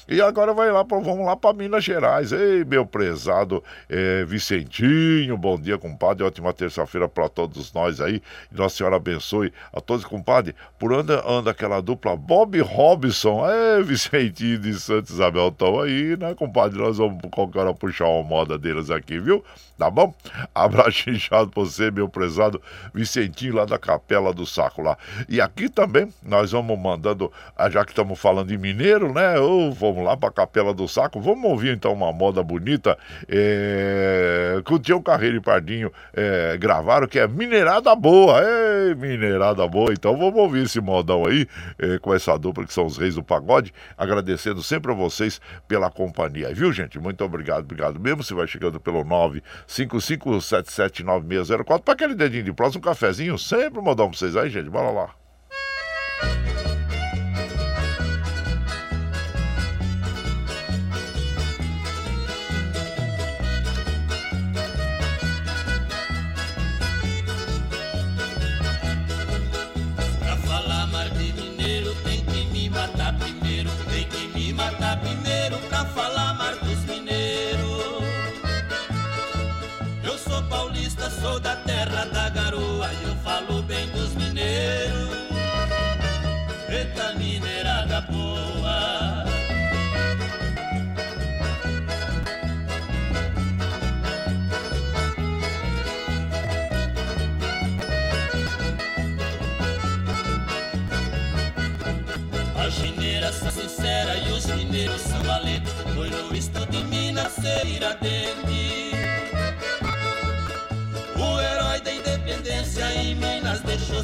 [0.09, 1.96] E agora vai lá, pra, vamos lá para Minas Gerais.
[2.33, 6.25] Ei, meu prezado é, Vicentinho, bom dia, compadre.
[6.25, 8.23] Ótima terça-feira para todos nós aí.
[8.53, 10.55] Nossa Senhora abençoe a todos, compadre.
[10.79, 13.49] Por anda anda aquela dupla Bob Robson.
[13.49, 16.79] É, Vicentinho de Santa Isabel, estão aí, né, compadre?
[16.79, 19.43] Nós vamos qualquer hora puxar uma moda deles aqui, viu?
[19.79, 20.15] Tá bom?
[20.55, 22.61] Abraço inchado pra você, meu prezado
[22.95, 24.97] Vicentinho, lá da Capela do Saco lá.
[25.29, 29.39] E aqui também nós vamos mandando, ah, já que estamos falando de mineiro, né?
[29.39, 31.21] Ou vamos lá pra Capela do Saco.
[31.21, 37.07] Vamos ouvir então uma moda bonita é, que o Tião Carreiro e Pardinho é, gravaram,
[37.07, 38.41] que é Mineirada Boa.
[38.43, 39.93] Ei, Mineirada Boa.
[39.93, 41.47] Então vamos ouvir esse modão aí
[41.79, 43.75] é, com essa dupla que são os reis do pagode.
[43.97, 46.99] Agradecendo sempre a vocês pela companhia, viu, gente?
[46.99, 48.23] Muito obrigado, obrigado mesmo.
[48.23, 54.09] Você vai chegando pelo 9 55779604 para aquele dedinho de próximo, um cafezinho, sempre modão
[54.09, 54.71] pra vocês aí, gente.
[54.71, 55.11] Bora lá.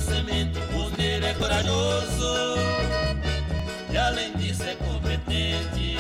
[0.03, 0.59] Semente.
[0.75, 2.57] O mineiro é corajoso
[3.91, 5.97] e além disso é competente.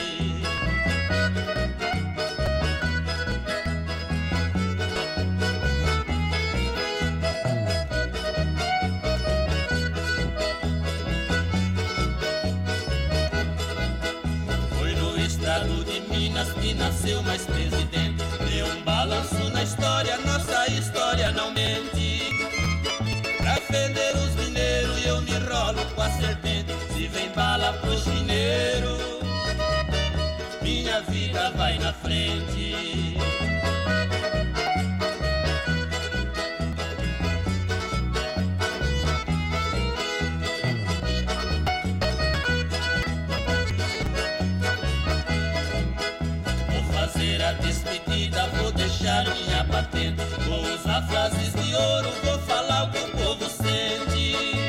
[14.78, 18.22] Foi no estado de Minas que nasceu mais presidente.
[18.50, 19.41] Deu um balanço
[27.12, 29.00] vem bala pros mineiros,
[30.62, 33.16] minha vida vai na frente.
[46.70, 50.22] Vou fazer a despedida, vou deixar minha patente.
[50.48, 54.61] Vou usar frases de ouro, vou falar o que o povo sente.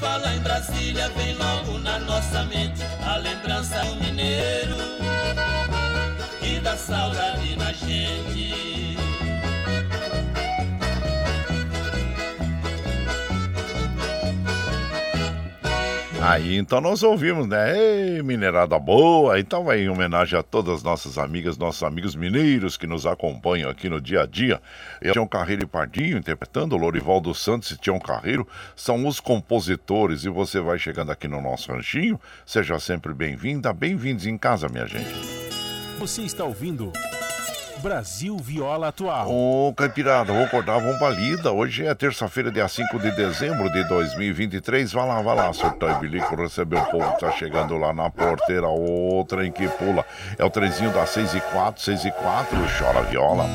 [0.00, 4.76] Fala em Brasília, vem logo na nossa mente a lembrança do mineiro
[6.40, 8.97] e da saudade na gente.
[16.20, 17.78] Aí então nós ouvimos, né?
[17.78, 19.38] Ei, minerada boa!
[19.38, 23.70] Então vai em homenagem a todas as nossas amigas, nossos amigos mineiros que nos acompanham
[23.70, 24.60] aqui no dia a dia.
[25.00, 30.24] Eu, Tião Carreiro e Pardinho, interpretando Lorivaldo Santos e Tião Carreiro, são os compositores.
[30.24, 34.88] E você vai chegando aqui no nosso ranchinho, seja sempre bem-vinda, bem-vindos em casa, minha
[34.88, 35.08] gente.
[36.00, 36.92] Você está ouvindo
[37.78, 39.30] Brasil Viola Atual.
[39.30, 41.52] Ô, Caipirada, vou acordar, vamos pra lida.
[41.52, 44.92] Hoje é terça-feira, dia 5 de dezembro de 2023.
[44.92, 48.68] Vai lá, vai lá, e bilico, receber o povo que tá chegando lá na porteira.
[48.68, 50.04] O trem que pula.
[50.36, 52.58] É o trenzinho das 6 e 4, 6 e 4.
[52.78, 53.46] Chora viola,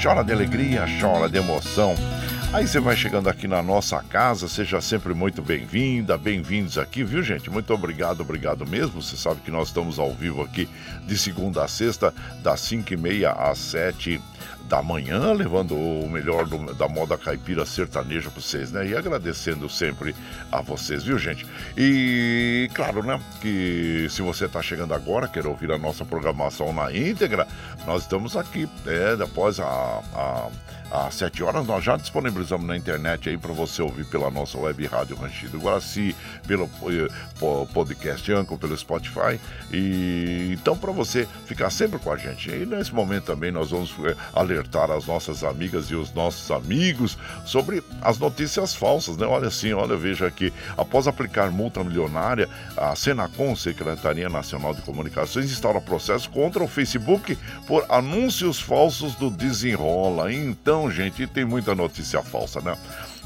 [0.00, 1.94] chora de alegria, chora de emoção.
[2.52, 7.22] Aí você vai chegando aqui na nossa casa, seja sempre muito bem-vinda, bem-vindos aqui, viu
[7.22, 7.48] gente?
[7.48, 9.00] Muito obrigado, obrigado mesmo.
[9.00, 10.68] Você sabe que nós estamos ao vivo aqui
[11.06, 14.20] de segunda a sexta, das 5 e meia às 7
[14.68, 18.86] da manhã, levando o melhor do, da moda caipira sertaneja para vocês, né?
[18.86, 20.14] E agradecendo sempre
[20.50, 21.46] a vocês, viu, gente?
[21.74, 26.94] E claro, né, que se você está chegando agora, quer ouvir a nossa programação na
[26.94, 27.48] íntegra,
[27.86, 29.64] nós estamos aqui, é, após a,
[30.14, 30.48] a
[30.92, 34.86] às 7 horas, nós já disponibilizamos na internet aí para você ouvir pela nossa web
[34.86, 36.14] rádio Ranchido Guaraci,
[36.46, 37.08] pelo eh,
[37.72, 39.40] podcast Anco, pelo Spotify.
[39.72, 42.50] E então para você ficar sempre com a gente.
[42.50, 47.16] E nesse momento também nós vamos eh, alertar as nossas amigas e os nossos amigos
[47.46, 49.26] sobre as notícias falsas, né?
[49.26, 55.46] Olha assim, olha, veja aqui, após aplicar multa milionária, a Senacom, Secretaria Nacional de Comunicações,
[55.46, 60.30] instaura processo contra o Facebook por anúncios falsos do Desenrola.
[60.30, 62.76] Então não, gente, tem muita notícia falsa, né?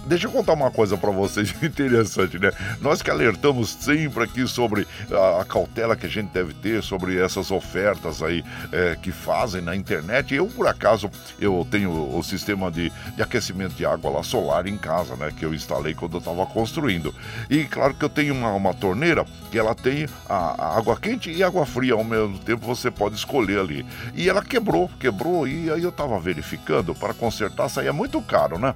[0.07, 2.53] Deixa eu contar uma coisa para vocês interessante, né?
[2.81, 7.21] Nós que alertamos sempre aqui sobre a, a, cautela que a gente deve ter sobre
[7.21, 10.33] essas ofertas aí é, que fazem na internet.
[10.33, 14.79] Eu, por acaso, eu tenho o sistema de, de aquecimento de água lá solar em
[14.79, 15.33] casa, né?
[15.37, 17.13] Que eu instalei quando eu estava construindo.
[17.51, 21.33] E claro que eu tenho uma, uma torneira que ela tem a, a água quente
[21.33, 23.85] e água fria ao mesmo tempo, você pode escolher ali.
[24.15, 28.73] E ela quebrou, quebrou, e aí eu estava verificando para consertar, saía muito caro, né?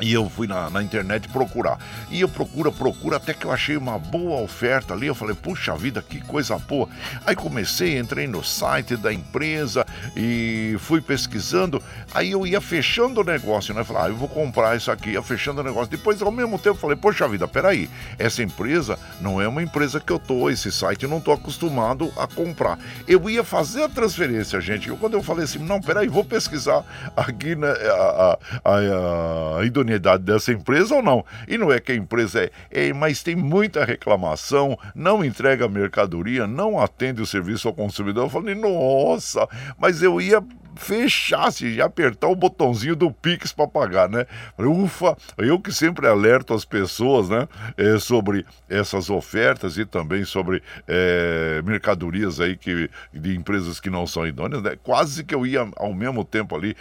[0.00, 1.78] E eu fui na, na, internet procurar.
[2.10, 5.06] E eu procuro, procuro, até que eu achei uma boa oferta ali.
[5.06, 6.88] Eu falei, puxa vida, que coisa boa.
[7.24, 9.86] Aí comecei, entrei no site da empresa
[10.16, 11.82] e fui pesquisando.
[12.12, 13.84] Aí eu ia fechando o negócio, né?
[13.84, 15.90] Falei, ah, eu vou comprar isso aqui, ia fechando o negócio.
[15.90, 17.88] Depois, ao mesmo tempo, falei, poxa vida, peraí,
[18.18, 22.12] essa empresa não é uma empresa que eu tô, esse site eu não tô acostumado
[22.16, 22.78] a comprar.
[23.06, 24.88] Eu ia fazer a transferência, gente.
[24.88, 26.84] Eu, quando eu falei assim, não, peraí, vou pesquisar
[27.16, 31.24] aqui né, a, a, a, a idoneidade dessa empresa ou não.
[31.46, 36.46] E não é que a empresa é, é mas tem muita reclamação, não entrega mercadoria,
[36.46, 38.24] não atende o serviço ao consumidor.
[38.24, 39.46] Eu falei, nossa,
[39.78, 40.42] mas eu ia
[40.76, 44.26] fechasse e apertar o botãozinho do Pix para pagar, né?
[44.58, 50.60] Ufa, eu que sempre alerto as pessoas, né, é, sobre essas ofertas e também sobre
[50.88, 54.76] é, mercadorias aí que, de empresas que não são idôneas, né?
[54.82, 56.76] Quase que eu ia ao mesmo tempo ali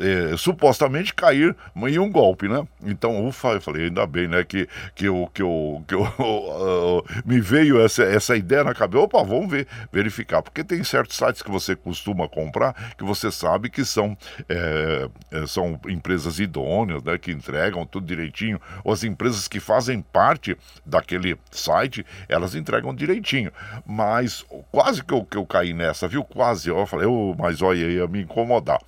[0.00, 2.66] é, supostamente cair em um golpe, né?
[2.84, 7.04] Então, ufa, eu falei, ainda bem, né, que, que, eu, que, eu, que eu, uh,
[7.24, 9.04] me veio essa, essa ideia na cabeça.
[9.04, 10.42] Opa, vamos ver, verificar.
[10.42, 14.16] Porque tem certos sites que você costuma comprar que você sabe que são,
[14.48, 18.60] é, é, são empresas idôneas, né, que entregam tudo direitinho.
[18.82, 23.52] Ou as empresas que fazem parte daquele site, elas entregam direitinho.
[23.86, 26.24] Mas quase que eu, que eu caí nessa, viu?
[26.24, 26.68] Quase.
[26.68, 28.80] Eu falei, oh, mas olha, ia me incomodar.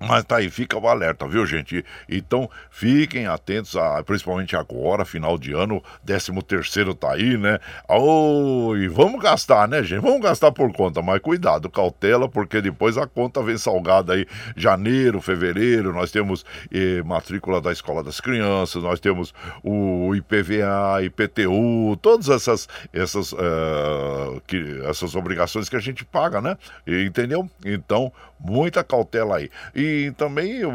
[0.00, 1.84] Mas tá aí, fica o alerta, viu, gente?
[2.08, 7.58] Então, fiquem atentos, a, principalmente agora, final de ano, 13 terceiro tá aí, né?
[7.88, 10.00] Oh, e vamos gastar, né, gente?
[10.00, 14.24] Vamos gastar por conta, mas cuidado, cautela, porque depois a conta vem salgada aí,
[14.56, 19.34] janeiro, fevereiro, nós temos eh, matrícula da Escola das Crianças, nós temos
[19.64, 26.56] o IPVA, IPTU, todas essas, essas, uh, que, essas obrigações que a gente paga, né?
[26.86, 27.50] Entendeu?
[27.64, 29.50] Então, muita cautela aí.
[29.74, 30.72] E também o,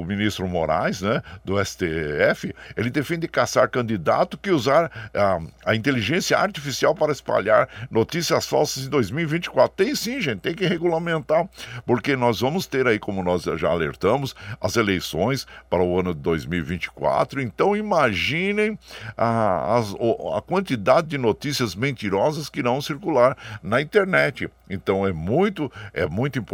[0.00, 6.38] o, ministro Moraes, né, do STF, ele defende caçar candidato que usar a, a inteligência
[6.38, 9.76] artificial para espalhar notícias falsas em 2024.
[9.76, 11.48] Tem sim, gente, tem que regulamentar,
[11.84, 16.20] porque nós vamos ter aí, como nós já alertamos, as eleições para o ano de
[16.20, 17.40] 2024.
[17.40, 18.78] Então imaginem
[19.16, 24.48] a, a, quantidade de notícias mentirosas que irão circular na internet.
[24.68, 26.51] Então é muito, é muito importante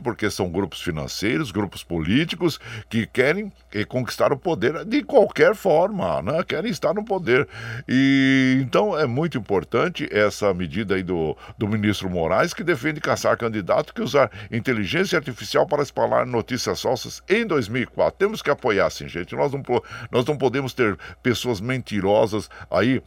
[0.00, 6.20] porque são grupos financeiros, grupos políticos que querem eh, conquistar o poder de qualquer forma,
[6.22, 6.42] né?
[6.42, 7.46] Querem estar no poder.
[7.88, 13.36] E então é muito importante essa medida aí do, do ministro Moraes que defende caçar
[13.36, 18.18] candidato que usar inteligência artificial para espalhar notícias falsas em 2004.
[18.18, 19.34] Temos que apoiar, sim, gente.
[19.36, 19.62] Nós não,
[20.10, 23.02] nós não podemos ter pessoas mentirosas aí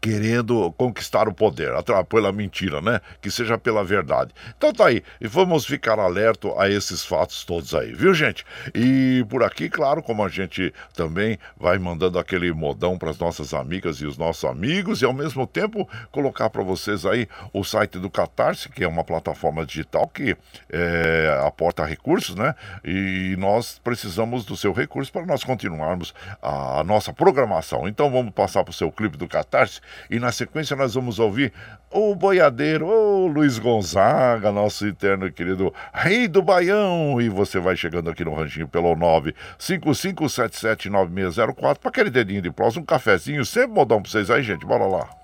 [0.00, 1.72] querendo conquistar o poder,
[2.08, 3.00] pela mentira, né?
[3.20, 4.32] Que seja pela verdade.
[4.56, 8.44] Então tá aí, e vamos ficar alerto a esses fatos todos aí, viu, gente?
[8.74, 13.52] E por aqui, claro, como a gente também vai mandando aquele modão para as nossas
[13.54, 17.98] amigas e os nossos amigos, e ao mesmo tempo colocar para vocês aí o site
[17.98, 20.36] do Catarse, que é uma plataforma digital que
[20.70, 22.54] é, aporta recursos, né?
[22.84, 27.88] E nós precisamos do seu recurso para nós continuarmos a, a nossa programação.
[27.88, 29.73] Então vamos passar para o seu clipe do Catarse
[30.10, 31.52] e na sequência nós vamos ouvir
[31.90, 37.20] o boiadeiro, o Luiz Gonzaga, nosso eterno querido rei do Baião.
[37.20, 38.94] E você vai chegando aqui no ranchinho pelo
[39.58, 44.66] 955779604 para aquele dedinho de próximo, um cafezinho, sempre modão para vocês aí, gente.
[44.66, 45.23] Bora lá.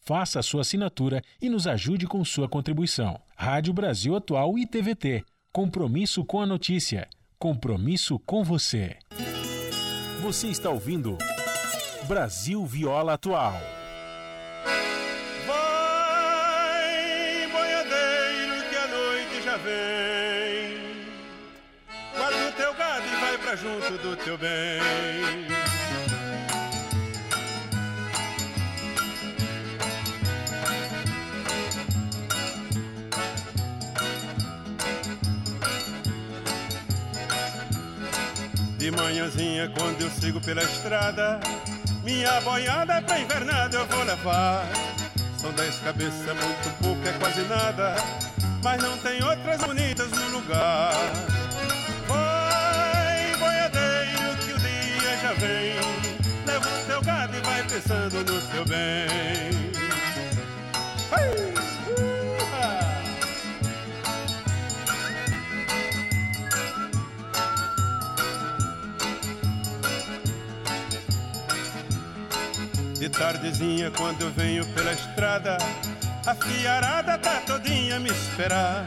[0.00, 3.20] Faça a sua assinatura e nos ajude com sua contribuição.
[3.36, 5.24] Rádio Brasil Atual e TVT.
[5.52, 7.08] Compromisso com a notícia.
[7.38, 8.96] Compromisso com você.
[10.22, 11.16] Você está ouvindo
[12.06, 13.60] Brasil Viola Atual.
[15.46, 20.78] Vai, boiadeiro, que a noite já vem.
[22.16, 25.67] Guarda o teu gado e vai pra junto do teu bem.
[39.08, 41.40] Manhãzinha quando eu sigo pela estrada
[42.04, 44.66] Minha boiada é pra invernada eu vou levar.
[45.38, 47.94] São dez cabeças, muito pouco, é quase nada
[48.62, 50.92] Mas não tem outras bonitas no lugar.
[52.06, 55.76] Vai, boiadeiro, que o dia já vem
[56.46, 59.57] Leva o teu gado e vai pensando no teu bem
[73.18, 75.58] tardezinha quando eu venho pela estrada
[76.24, 78.86] A fiarada tá todinha me esperar.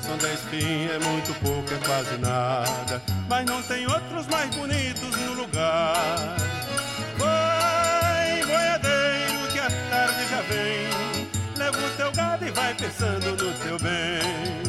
[0.00, 5.16] São dez pinhas, é muito pouco, é quase nada Mas não tem outros mais bonitos
[5.16, 6.36] no lugar.
[7.18, 13.52] Vai, boiadeiro, que a tarde já vem Leva o teu gado e vai pensando no
[13.58, 14.65] teu bem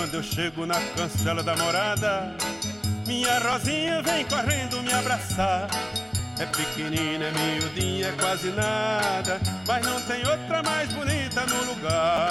[0.00, 2.34] quando eu chego na cancela da morada,
[3.06, 5.68] minha rosinha vem correndo me abraçar.
[6.38, 12.30] É pequenina, é miudinha, é quase nada, mas não tem outra mais bonita no lugar.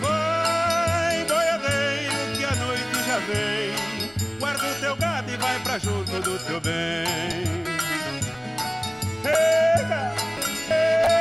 [0.00, 4.36] Vai, boiadeiro, que a noite já vem.
[4.40, 7.62] Guarda o teu gado e vai pra junto do teu bem.
[9.24, 10.12] Eita,
[10.68, 11.19] eita.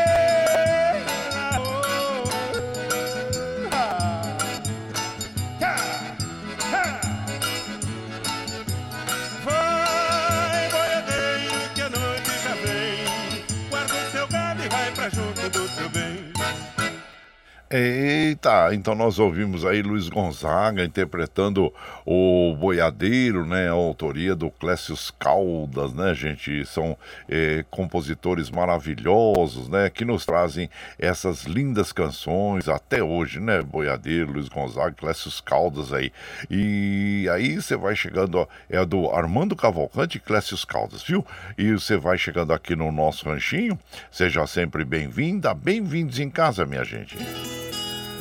[17.72, 21.72] Eita, então nós ouvimos aí Luiz Gonzaga interpretando
[22.03, 23.70] o Boiadeiro, né?
[23.70, 26.65] A autoria do Clécius Caldas, né, gente?
[26.65, 26.97] São
[27.30, 29.88] eh, compositores maravilhosos, né?
[29.88, 30.67] Que nos trazem
[30.97, 33.61] essas lindas canções até hoje, né?
[33.61, 36.11] Boiadeiro, Luiz Gonzaga, Clécius Caldas aí.
[36.49, 41.24] E aí você vai chegando, ó, é do Armando Cavalcante e Clécius Caldas, viu?
[41.55, 43.78] E você vai chegando aqui no nosso ranchinho.
[44.09, 47.15] Seja sempre bem-vinda, bem-vindos em casa, minha gente.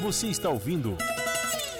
[0.01, 0.96] Você está ouvindo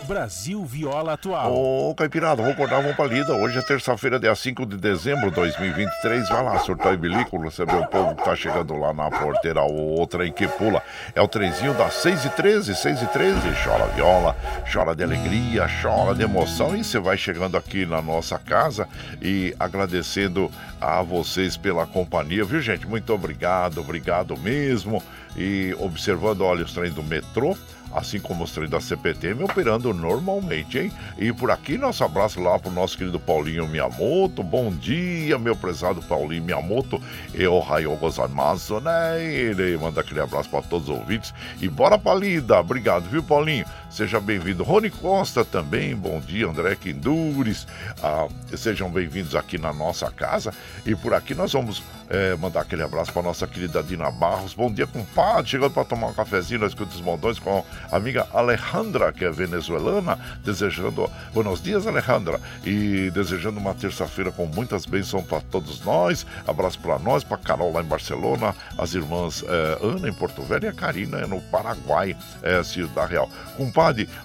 [0.09, 1.55] Brasil Viola Atual.
[1.55, 3.33] Ô, Caipirada, vou acordar, vamos pra lida.
[3.35, 6.29] Hoje é terça-feira, dia 5 de dezembro de 2023.
[6.31, 9.63] Vai lá, surtar e bilico, receber o povo que tá chegando lá na porteira.
[9.63, 10.83] O trem que pula
[11.15, 14.37] é o trenzinho das 6 e 13 6 e 13 Chora viola,
[14.73, 16.75] chora de alegria, chora de emoção.
[16.75, 18.89] E você vai chegando aqui na nossa casa
[19.23, 20.51] e agradecendo
[20.81, 22.87] a vocês pela companhia, viu, gente?
[22.87, 25.03] Muito obrigado, obrigado mesmo.
[25.37, 27.57] E observando, olha, os trens do metrô
[27.93, 30.93] assim como os trens da CPTM operando normalmente, hein?
[31.17, 34.43] E por aqui, nosso abraço lá pro nosso querido Paulinho Miyamoto.
[34.43, 37.01] Bom dia, meu prezado Paulinho Miyamoto.
[37.35, 39.23] Eu, Raio Gozamazo, né?
[39.23, 41.35] Ele manda aquele abraço para todos os ouvintes.
[41.61, 42.61] E bora pra lida.
[42.61, 43.65] Obrigado, viu, Paulinho?
[43.91, 44.63] Seja bem-vindo.
[44.63, 46.47] Rony Costa também, bom dia.
[46.47, 47.67] André Quindures,
[48.03, 50.53] ah, sejam bem-vindos aqui na nossa casa.
[50.85, 54.53] E por aqui nós vamos é, mandar aquele abraço para nossa querida Dina Barros.
[54.53, 55.51] Bom dia, compadre.
[55.51, 59.31] Chegando para tomar um cafezinho na Escuta dos Moldões com a amiga Alejandra, que é
[59.31, 60.19] venezuelana.
[60.45, 62.39] Desejando buenos dias, Alejandra.
[62.65, 66.27] E desejando uma terça-feira com muitas bênçãos para todos nós.
[66.47, 70.67] Abraço para nós, para Carol lá em Barcelona, as irmãs é, Ana em Porto Velho
[70.67, 73.31] e a Karina no Paraguai, é, Cidade Real.
[73.57, 73.78] Compadre,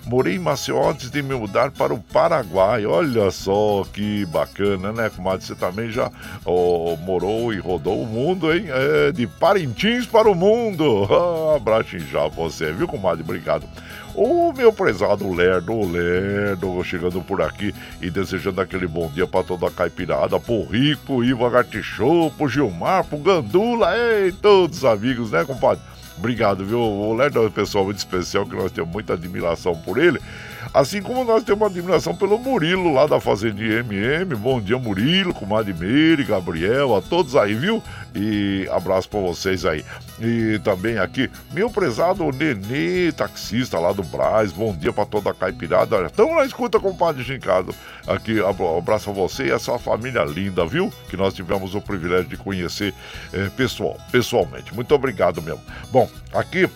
[0.05, 2.85] morei em Maceió antes de me mudar para o Paraguai.
[2.85, 5.45] Olha só que bacana, né, comadre?
[5.45, 6.11] Você também já
[6.45, 8.65] oh, morou e rodou o mundo, hein?
[8.69, 11.07] É, de Parintins para o mundo.
[11.23, 13.23] Ah, abraço já você, viu, comadre?
[13.23, 13.65] Obrigado.
[14.15, 19.67] O meu prezado Lerdo, Lerdo, chegando por aqui e desejando aquele bom dia para toda
[19.67, 25.43] a caipirada, pro Rico, Ivo Gatichou, pro Gilmar, pro Gandula, ei, todos os amigos, né,
[25.43, 25.83] compadre?
[26.17, 26.79] Obrigado, viu?
[26.79, 30.19] O Lerdo é um pessoal muito especial que nós temos muita admiração por ele.
[30.73, 34.33] Assim como nós temos admiração pelo Murilo lá da Fazendinha MM.
[34.33, 37.81] Bom dia, Murilo, comadre Meire, Gabriel, a todos aí, viu?
[38.15, 39.85] E abraço para vocês aí.
[40.19, 44.51] E também aqui, meu prezado Nenê, taxista lá do Braz.
[44.51, 46.07] Bom dia para toda a caipirada.
[46.07, 47.75] Estamos na escuta, compadre Gincado.
[48.07, 48.39] Aqui,
[48.75, 50.91] abraço a você e a sua família linda, viu?
[51.07, 52.95] Que nós tivemos o privilégio de conhecer
[53.31, 54.73] é, pessoal, pessoalmente.
[54.73, 55.61] Muito obrigado mesmo.
[55.91, 56.67] Bom, aqui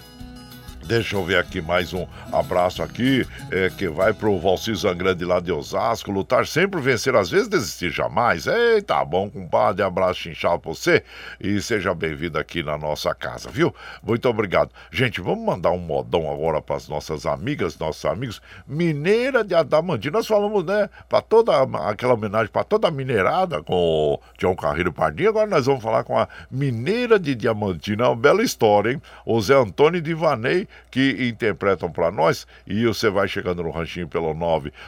[0.88, 5.42] Deixa eu ver aqui mais um abraço aqui, é, que vai pro Valci Zangrande lá
[5.42, 6.10] de Osasco.
[6.10, 8.48] Lutar sempre, vencer às vezes, desistir jamais.
[8.48, 9.84] Eita, tá bom, compadre.
[9.84, 11.04] Abraço chinchado pra você
[11.42, 13.76] e seja bem-vindo aqui na nossa casa, viu?
[14.02, 14.72] Muito obrigado.
[14.90, 18.42] Gente, vamos mandar um modão agora para as nossas amigas, nossos amigos.
[18.66, 20.20] Mineira de Adamantina.
[20.20, 24.94] Nós falamos, né, para toda aquela homenagem para toda a mineirada com o Tião Carreiro
[24.94, 25.28] Pardinho.
[25.28, 28.06] Agora nós vamos falar com a Mineira de Diamantina.
[28.06, 29.02] É uma bela história, hein?
[29.26, 32.48] O Zé Antônio Divanei que interpretam para nós.
[32.66, 34.34] E você vai chegando no ranchinho pelo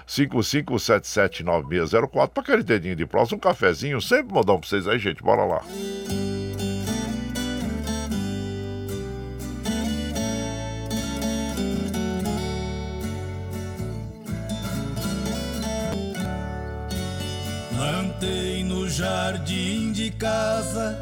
[0.08, 5.22] 955779604 para aquele dedinho de próximo, um cafezinho, sempre modão para vocês aí, gente.
[5.22, 5.62] Bora lá.
[17.76, 20.98] Plantei no jardim de casa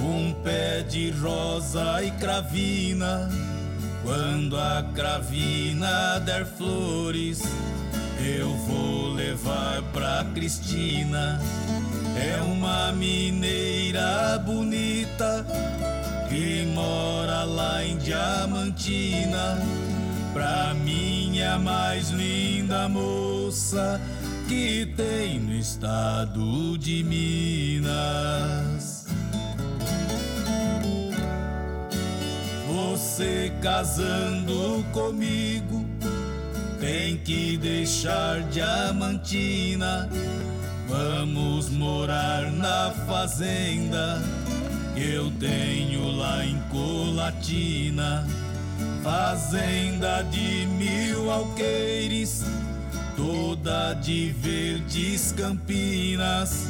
[0.00, 3.28] um pé de rosa e cravina
[4.06, 7.42] quando a cravina der flores,
[8.24, 11.40] eu vou levar pra Cristina.
[12.16, 15.44] É uma mineira bonita
[16.28, 19.58] que mora lá em Diamantina.
[20.32, 24.00] Pra mim é a mais linda moça
[24.46, 28.95] que tem no estado de Minas.
[32.76, 35.86] Você casando comigo
[36.78, 40.10] tem que deixar Diamantina.
[40.86, 44.22] Vamos morar na fazenda
[44.94, 48.26] que eu tenho lá em Colatina.
[49.02, 52.44] Fazenda de mil alqueires,
[53.16, 56.66] toda de verdes campinas.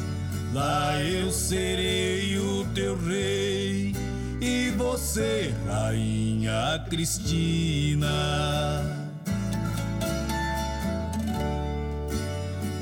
[0.53, 4.06] Lá eu serei o teu rei
[4.41, 8.07] e você, Rainha Cristina.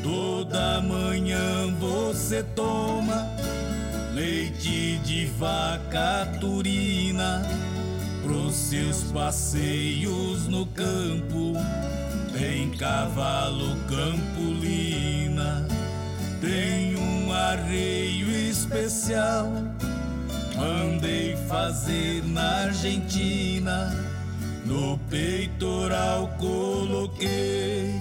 [0.03, 3.27] Toda manhã você toma
[4.13, 7.41] leite de vaca turina
[8.23, 11.53] pros seus passeios no campo.
[12.31, 15.65] Tem cavalo campolina,
[16.41, 19.49] tem um arreio especial
[20.55, 23.93] Mandei fazer na Argentina,
[24.65, 27.99] no peitoral coloquei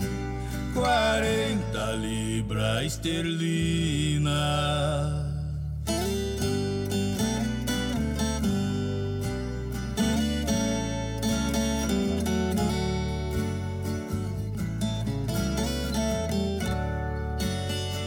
[0.72, 4.30] 40 libras esterlina.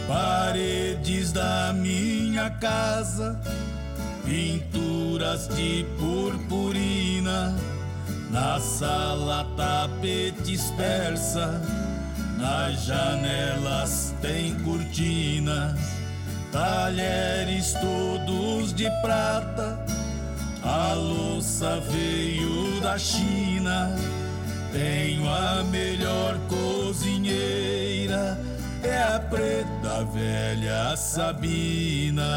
[0.08, 3.40] Paredes da minha casa
[4.28, 7.56] pinturas de purpurina,
[8.30, 11.62] na sala tapetes persa,
[12.38, 15.80] nas janelas tem cortinas,
[16.52, 19.80] talheres todos de prata,
[20.62, 23.96] a louça veio da China.
[24.74, 28.38] Tenho a melhor cozinheira,
[28.84, 32.28] é a preta velha Sabina.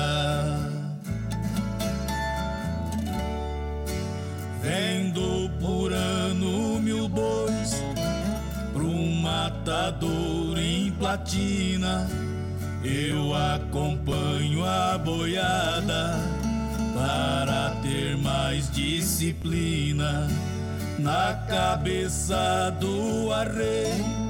[4.70, 7.82] Vendo por ano mil bois
[8.72, 12.08] Pra um matador em platina.
[12.84, 16.20] Eu acompanho a boiada
[16.94, 20.28] Para ter mais disciplina
[21.00, 24.20] Na cabeça do arreio.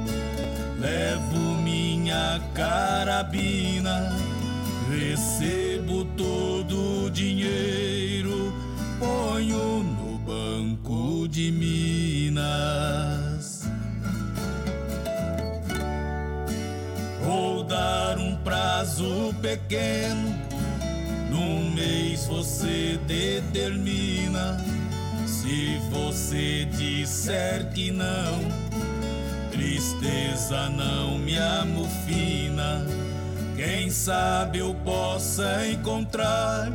[0.80, 4.10] Levo minha carabina
[4.88, 8.54] Recebo todo o dinheiro
[8.98, 9.89] Ponho
[11.30, 12.40] de Minas.
[17.24, 20.34] Vou dar um prazo pequeno
[21.30, 24.58] Num mês você determina.
[25.24, 28.40] Se você disser que não,
[29.52, 32.84] tristeza não me amofina.
[33.56, 36.72] Quem sabe eu possa encontrar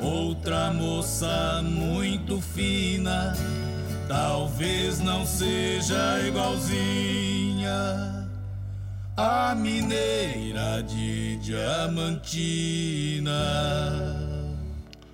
[0.00, 3.34] outra moça muito fina.
[4.08, 8.08] Talvez não seja igualzinha
[9.16, 13.32] a mineira de Diamantina.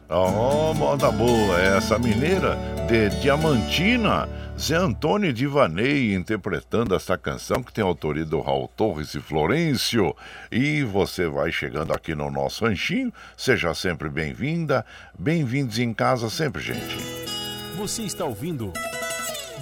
[0.08, 4.28] Oh, moda boa, essa mineira de Diamantina.
[4.58, 10.14] Zé Antônio Divanei interpretando essa canção que tem autoria do Raul Torres e Florencio.
[10.52, 13.12] E você vai chegando aqui no nosso ranchinho.
[13.34, 14.84] Seja sempre bem-vinda,
[15.18, 16.98] bem-vindos em casa sempre, gente.
[17.76, 18.72] Você está ouvindo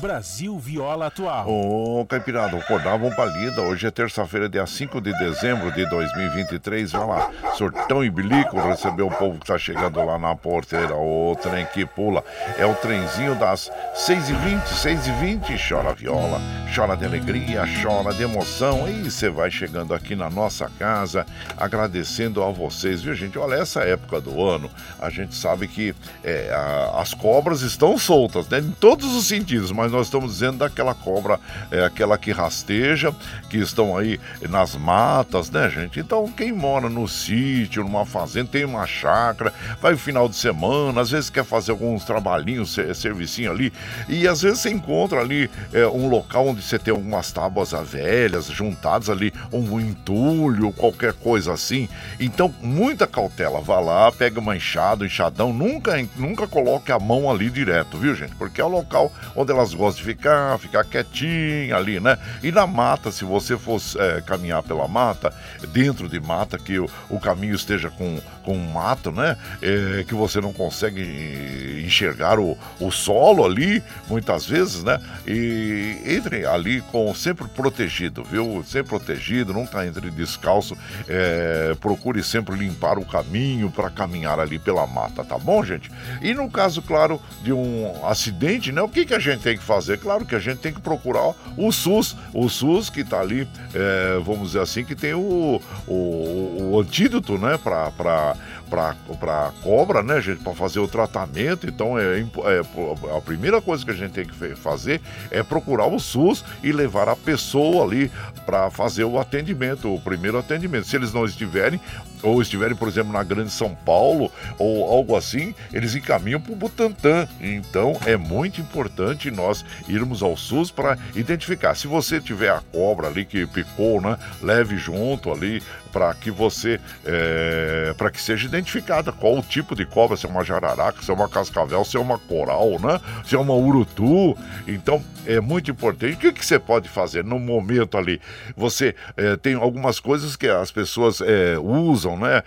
[0.02, 1.48] Brasil Viola Atual.
[1.48, 3.62] Ô, oh, Caipirada, acordava um palida.
[3.62, 6.90] Hoje é terça-feira, dia 5 de dezembro de 2023.
[6.90, 10.96] Vai lá, Sortão e Bilico o povo que tá chegando lá na porteira.
[10.96, 12.24] O trem que pula.
[12.58, 15.68] É o trenzinho das 6h20, 6h20.
[15.68, 16.40] Chora viola,
[16.74, 18.88] chora de alegria, chora de emoção.
[18.88, 21.24] E você vai chegando aqui na nossa casa,
[21.56, 23.38] agradecendo a vocês, viu, gente?
[23.38, 24.68] Olha, essa época do ano,
[25.00, 25.94] a gente sabe que
[26.24, 28.58] é, a, as cobras estão soltas, né?
[28.58, 31.38] Em todos os sentidos, mas nós estamos dizendo daquela cobra,
[31.70, 33.14] é aquela que rasteja,
[33.48, 34.18] que estão aí
[34.48, 36.00] nas matas, né, gente?
[36.00, 41.00] Então, quem mora no sítio, numa fazenda, tem uma chácara, vai no final de semana,
[41.00, 43.72] às vezes quer fazer alguns trabalhinhos, servicinho ali,
[44.08, 48.46] e às vezes você encontra ali é, um local onde você tem algumas tábuas velhas
[48.46, 51.88] juntadas ali, um entulho, qualquer coisa assim.
[52.18, 57.30] Então, muita cautela, vá lá, pega uma enxada, um enxadão, nunca, nunca coloque a mão
[57.30, 58.34] ali direto, viu, gente?
[58.36, 62.16] Porque é o local onde elas gosta de ficar, ficar quietinho ali, né?
[62.40, 65.34] E na mata, se você fosse é, caminhar pela mata,
[65.68, 69.36] dentro de mata, que o, o caminho esteja com, com mato, né?
[69.60, 75.00] É, que você não consegue enxergar o, o solo ali, muitas vezes, né?
[75.26, 78.62] E entre ali com sempre protegido, viu?
[78.64, 80.76] Sempre protegido, nunca entre descalço.
[81.08, 85.90] É, procure sempre limpar o caminho para caminhar ali pela mata, tá bom, gente?
[86.20, 88.80] E no caso, claro, de um acidente, né?
[88.80, 89.71] O que, que a gente tem que fazer?
[89.96, 94.20] Claro que a gente tem que procurar o SUS, o SUS que está ali, é,
[94.24, 98.36] vamos dizer assim, que tem o, o, o antídoto, né, para
[98.72, 101.66] para cobra, né, gente, para fazer o tratamento.
[101.66, 105.00] Então, é, é, a primeira coisa que a gente tem que fazer
[105.30, 108.10] é procurar o SUS e levar a pessoa ali
[108.46, 110.86] para fazer o atendimento, o primeiro atendimento.
[110.86, 111.78] Se eles não estiverem,
[112.22, 116.56] ou estiverem, por exemplo, na Grande São Paulo ou algo assim, eles encaminham para o
[116.56, 117.28] Butantan.
[117.40, 121.74] Então, é muito importante nós irmos ao SUS para identificar.
[121.74, 125.62] Se você tiver a cobra ali que picou, né, leve junto ali
[125.92, 130.28] para que você, é, para que seja identificada qual o tipo de cobra, se é
[130.28, 133.00] uma jararaca, se é uma cascavel, se é uma coral, né?
[133.24, 134.36] Se é uma urutu.
[134.66, 136.14] Então, é muito importante.
[136.14, 138.20] O que, que você pode fazer no momento ali?
[138.56, 142.42] Você é, tem algumas coisas que as pessoas é, usam, né?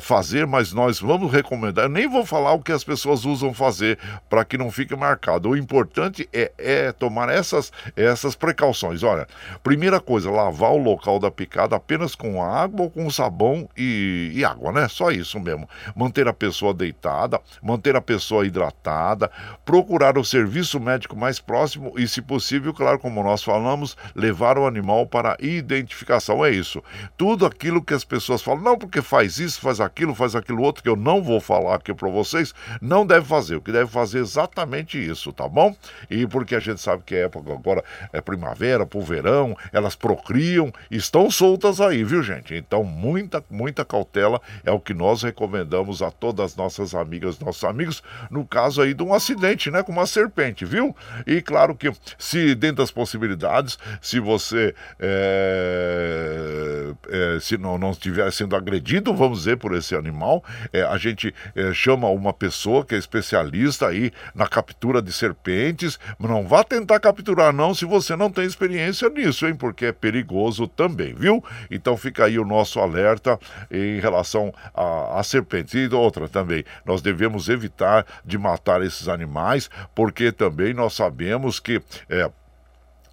[0.00, 1.84] Fazer, mas nós vamos recomendar.
[1.84, 5.50] Eu nem vou falar o que as pessoas usam fazer para que não fique marcado.
[5.50, 9.02] O importante é, é tomar essas, essas precauções.
[9.02, 9.26] Olha,
[9.62, 14.72] primeira coisa, lavar o local da picada apenas com água com sabão e, e água,
[14.72, 14.88] né?
[14.88, 15.68] Só isso mesmo.
[15.94, 19.30] Manter a pessoa deitada, manter a pessoa hidratada,
[19.64, 24.66] procurar o serviço médico mais próximo e, se possível, claro, como nós falamos, levar o
[24.66, 26.44] animal para identificação.
[26.44, 26.82] É isso.
[27.16, 30.82] Tudo aquilo que as pessoas falam, não porque faz isso, faz aquilo, faz aquilo outro,
[30.82, 33.56] que eu não vou falar aqui para vocês, não deve fazer.
[33.56, 35.74] O que deve fazer é exatamente isso, tá bom?
[36.10, 40.72] E porque a gente sabe que é época agora é primavera, pro verão, elas procriam,
[40.90, 42.54] estão soltas aí, viu, gente?
[42.54, 47.38] Então, então, muita, muita cautela é o que nós recomendamos a todas as nossas amigas,
[47.38, 50.94] nossos amigos, no caso aí de um acidente, né, com uma serpente, viu?
[51.26, 58.30] E claro que, se dentro das possibilidades, se você é, é, se não, não estiver
[58.30, 61.34] sendo agredido, vamos dizer, por esse animal, é, a gente
[61.72, 65.98] chama uma pessoa que é especialista aí na captura de serpentes.
[66.18, 69.54] Não vá tentar capturar, não, se você não tem experiência nisso, hein?
[69.54, 71.42] Porque é perigoso também, viu?
[71.70, 73.38] Então fica aí o nosso nosso alerta
[73.70, 75.74] em relação a, a serpentes.
[75.74, 81.80] E outra também, nós devemos evitar de matar esses animais, porque também nós sabemos que.
[82.10, 82.28] É,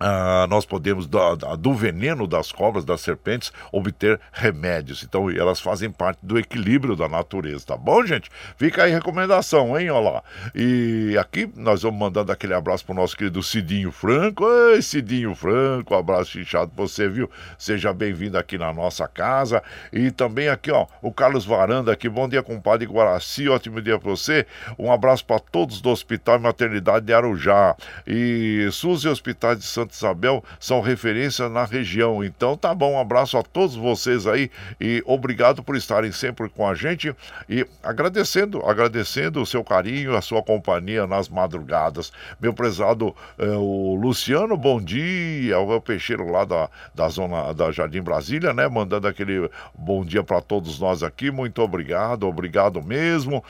[0.06, 1.18] ah, nós podemos, do,
[1.58, 5.01] do, veneno das cobras, das serpentes, obter remédios.
[5.01, 8.30] Então, elas fazem parte do equilíbrio da natureza, tá bom, gente?
[8.58, 9.89] Fica aí a recomendação, hein?
[9.89, 10.24] Olha lá.
[10.54, 14.45] E aqui nós vamos mandando aquele abraço pro nosso querido Cidinho Franco.
[14.45, 17.32] Ei, Cidinho Franco, um abraço inchado pra você, viu?
[17.58, 19.64] Seja bem-vindo aqui na nossa casa.
[19.93, 22.10] E também aqui, ó, o Carlos Varanda aqui.
[22.10, 23.47] Bom dia, compadre Guaraci.
[23.47, 24.45] Ótimo dia pra você.
[24.78, 27.74] Um abraço para todos do Hospital e Maternidade de Arujá.
[28.06, 32.24] E SUS e Hospitais de Santo Isabel são referência na região.
[32.24, 36.68] Então tá bom, um abraço a todos vocês aí e obrigado por estarem sempre com
[36.68, 37.16] a gente
[37.48, 42.12] e agradecendo, agradecendo o seu carinho, a sua companhia nas madrugadas.
[42.39, 48.02] Meu prezado é, o Luciano, bom dia, o Peixeiro lá da, da zona da Jardim
[48.02, 48.68] Brasília, né?
[48.68, 51.32] Mandando aquele bom dia para todos nós aqui.
[51.32, 53.44] Muito obrigado, obrigado mesmo.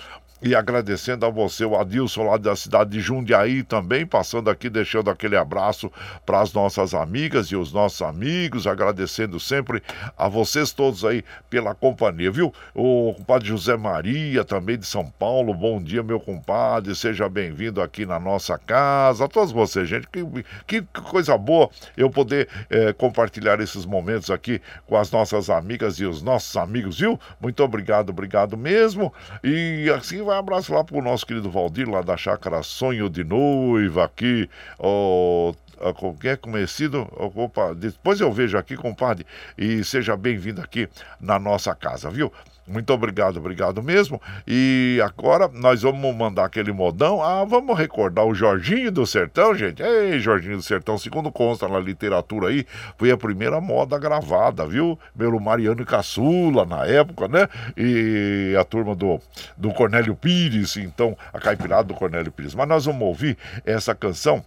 [0.46, 5.10] E agradecendo a você, o Adilson, lá da cidade de Jundiaí, também passando aqui, deixando
[5.10, 5.89] aquele abraço
[6.26, 9.82] para as nossas amigas e os nossos amigos, agradecendo sempre
[10.18, 12.54] a vocês todos aí pela companhia, viu?
[12.76, 18.06] O compadre José Maria, também de São Paulo, bom dia, meu compadre, seja bem-vindo aqui
[18.06, 19.24] na nossa casa.
[19.24, 20.26] A todos vocês, gente, que,
[20.68, 26.06] que coisa boa eu poder é, compartilhar esses momentos aqui com as nossas amigas e
[26.06, 27.18] os nossos amigos, viu?
[27.39, 29.14] Muito obrigado, obrigado mesmo.
[29.41, 33.24] E assim vai um abraço lá pro nosso querido Valdir, lá da chácara Sonho de
[33.24, 35.54] Noiva, aqui, o
[35.98, 39.26] qualquer conhecido, opa, depois eu vejo aqui, compadre,
[39.58, 40.88] e seja bem-vindo aqui
[41.20, 42.32] na nossa casa, viu?
[42.66, 44.22] Muito obrigado, obrigado mesmo.
[44.47, 47.22] E agora nós vamos mandar aquele modão.
[47.22, 49.84] Ah, vamos recordar o Jorginho do Sertão, gente.
[49.84, 52.66] Ei, Jorginho do Sertão, segundo consta na literatura aí,
[52.97, 54.97] foi a primeira moda gravada, viu?
[55.18, 57.49] Pelo Mariano Caçula na época, né?
[57.76, 59.20] E a turma do,
[59.57, 62.55] do Cornélio Pires, então, a caipirada do Cornélio Pires.
[62.55, 64.43] Mas nós vamos ouvir essa canção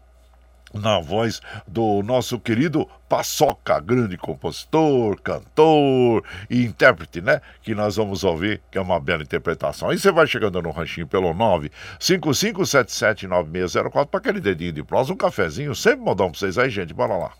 [0.77, 7.41] na voz do nosso querido Paçoca, grande compositor, cantor e intérprete, né?
[7.63, 9.91] Que nós vamos ouvir, que é uma bela interpretação.
[9.91, 11.33] Aí você vai chegando no ranchinho pelo
[12.01, 16.93] 955779604 para aquele dedinho de prosa, um cafezinho, sempre modão para vocês aí, gente.
[16.93, 17.33] Bora lá.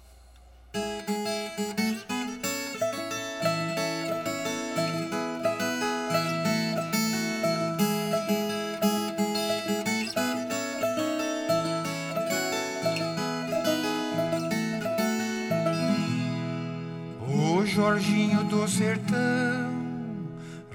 [17.97, 19.73] Jorginho do sertão,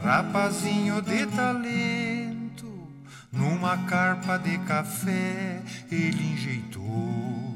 [0.02, 2.88] rapazinho de talento,
[3.32, 5.62] numa carpa de café
[5.92, 7.56] ele enjeitou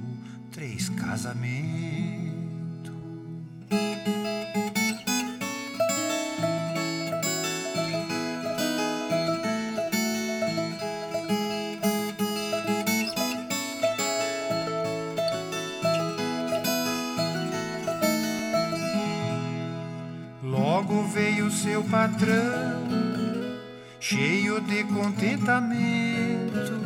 [0.52, 2.94] três casamentos.
[21.66, 22.86] Seu patrão,
[24.00, 26.80] cheio de contentamento.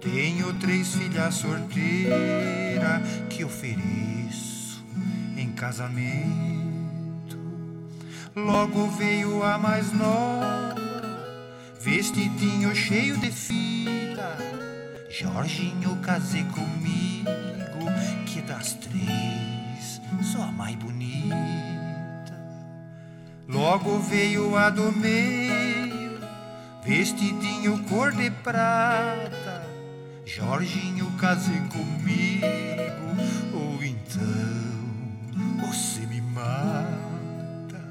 [0.00, 4.84] Tenho três filhas sorteiras que ofereço
[5.36, 7.36] em casamento.
[8.36, 10.76] Logo veio a mais nova,
[11.80, 14.38] vestidinho cheio de fita.
[15.10, 17.90] Jorginho, casei comigo,
[18.24, 21.69] que das três sou a mais bonita.
[23.52, 26.20] Logo veio a do meio,
[26.84, 29.66] vestidinho cor de prata.
[30.24, 32.46] Jorginho, case comigo,
[33.52, 37.82] ou então você me mata.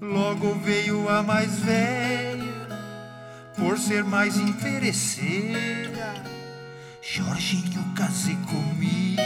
[0.00, 2.80] Logo veio a mais velha,
[3.58, 6.14] por ser mais interesseira.
[7.02, 9.20] Jorginho, case comigo,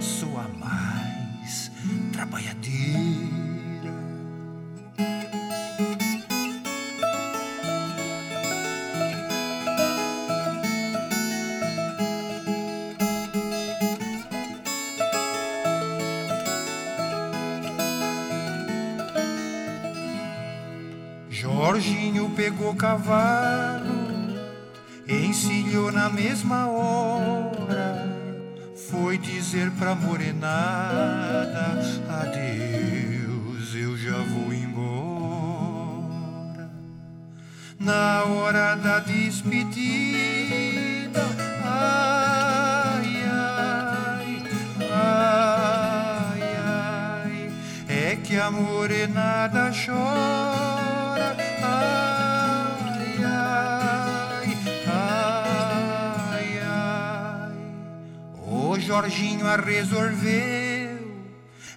[0.00, 1.70] sou a mais
[2.14, 3.57] trabalhadeira.
[21.40, 23.86] Jorginho pegou cavalo,
[25.08, 28.08] encilhou na mesma hora.
[28.90, 31.78] Foi dizer pra morenada:
[32.08, 32.97] Adeus,
[33.74, 34.98] eu já vou embora.
[37.78, 39.66] Na hora da despedida,
[41.64, 44.42] ai, ai,
[44.90, 47.50] ai, ai,
[47.88, 50.48] é que a morenada chora.
[58.50, 60.77] o Jorginho a resolveu.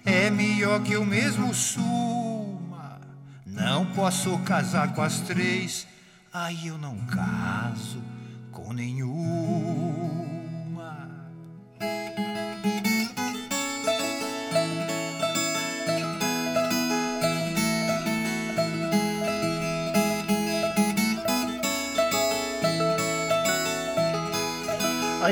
[0.04, 3.00] É melhor que eu mesmo suma.
[3.46, 5.86] Não posso casar com as três,
[6.32, 8.02] aí eu não caso
[8.50, 10.01] com nenhum.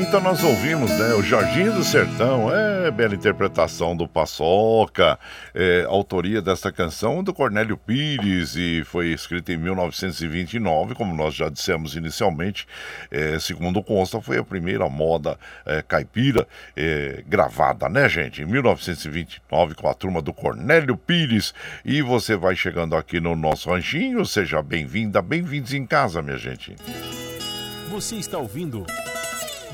[0.01, 1.15] Então nós ouvimos, né?
[1.15, 5.19] O Jorginho do Sertão, é bela interpretação do Paçoca,
[5.55, 11.49] é, autoria desta canção do Cornélio Pires e foi escrita em 1929, como nós já
[11.49, 12.67] dissemos inicialmente.
[13.11, 18.43] É, segundo consta, foi a primeira moda é, caipira é, gravada, né, gente?
[18.43, 21.53] Em 1929 com a turma do Cornélio Pires.
[21.85, 26.75] E você vai chegando aqui no nosso ranchinho, seja bem-vinda, bem-vindos em casa, minha gente.
[27.91, 28.87] Você está ouvindo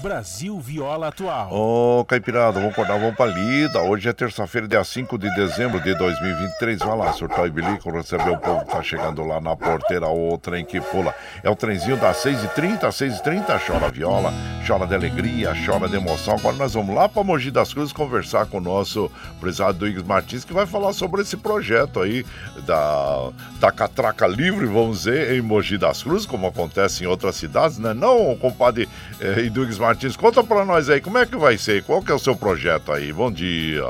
[0.00, 1.52] Brasil Viola Atual.
[1.52, 3.80] Ô, oh, Caipirada, vamos acordar, vamos pra lida.
[3.80, 6.78] Hoje é terça-feira, dia 5 de dezembro de 2023.
[6.80, 10.36] Vai lá, surtar e bilico, receber o povo que tá chegando lá na porteira, o
[10.38, 11.14] trem que pula.
[11.42, 14.32] É o trenzinho das 6h30, 6h30, chora viola,
[14.66, 16.34] chora de alegria, chora de emoção.
[16.34, 20.44] Agora nós vamos lá pra Mogi das Cruzes conversar com o nosso prezado Duígues Martins,
[20.44, 22.24] que vai falar sobre esse projeto aí
[22.66, 27.78] da, da catraca livre, vamos dizer, em Mogi das Cruzes, como acontece em outras cidades,
[27.78, 27.94] né?
[27.94, 28.88] Não, compadre
[29.20, 31.82] eh, Duígues Martins Martins, conta pra nós aí, como é que vai ser?
[31.84, 33.12] Qual que é o seu projeto aí?
[33.12, 33.82] Bom dia.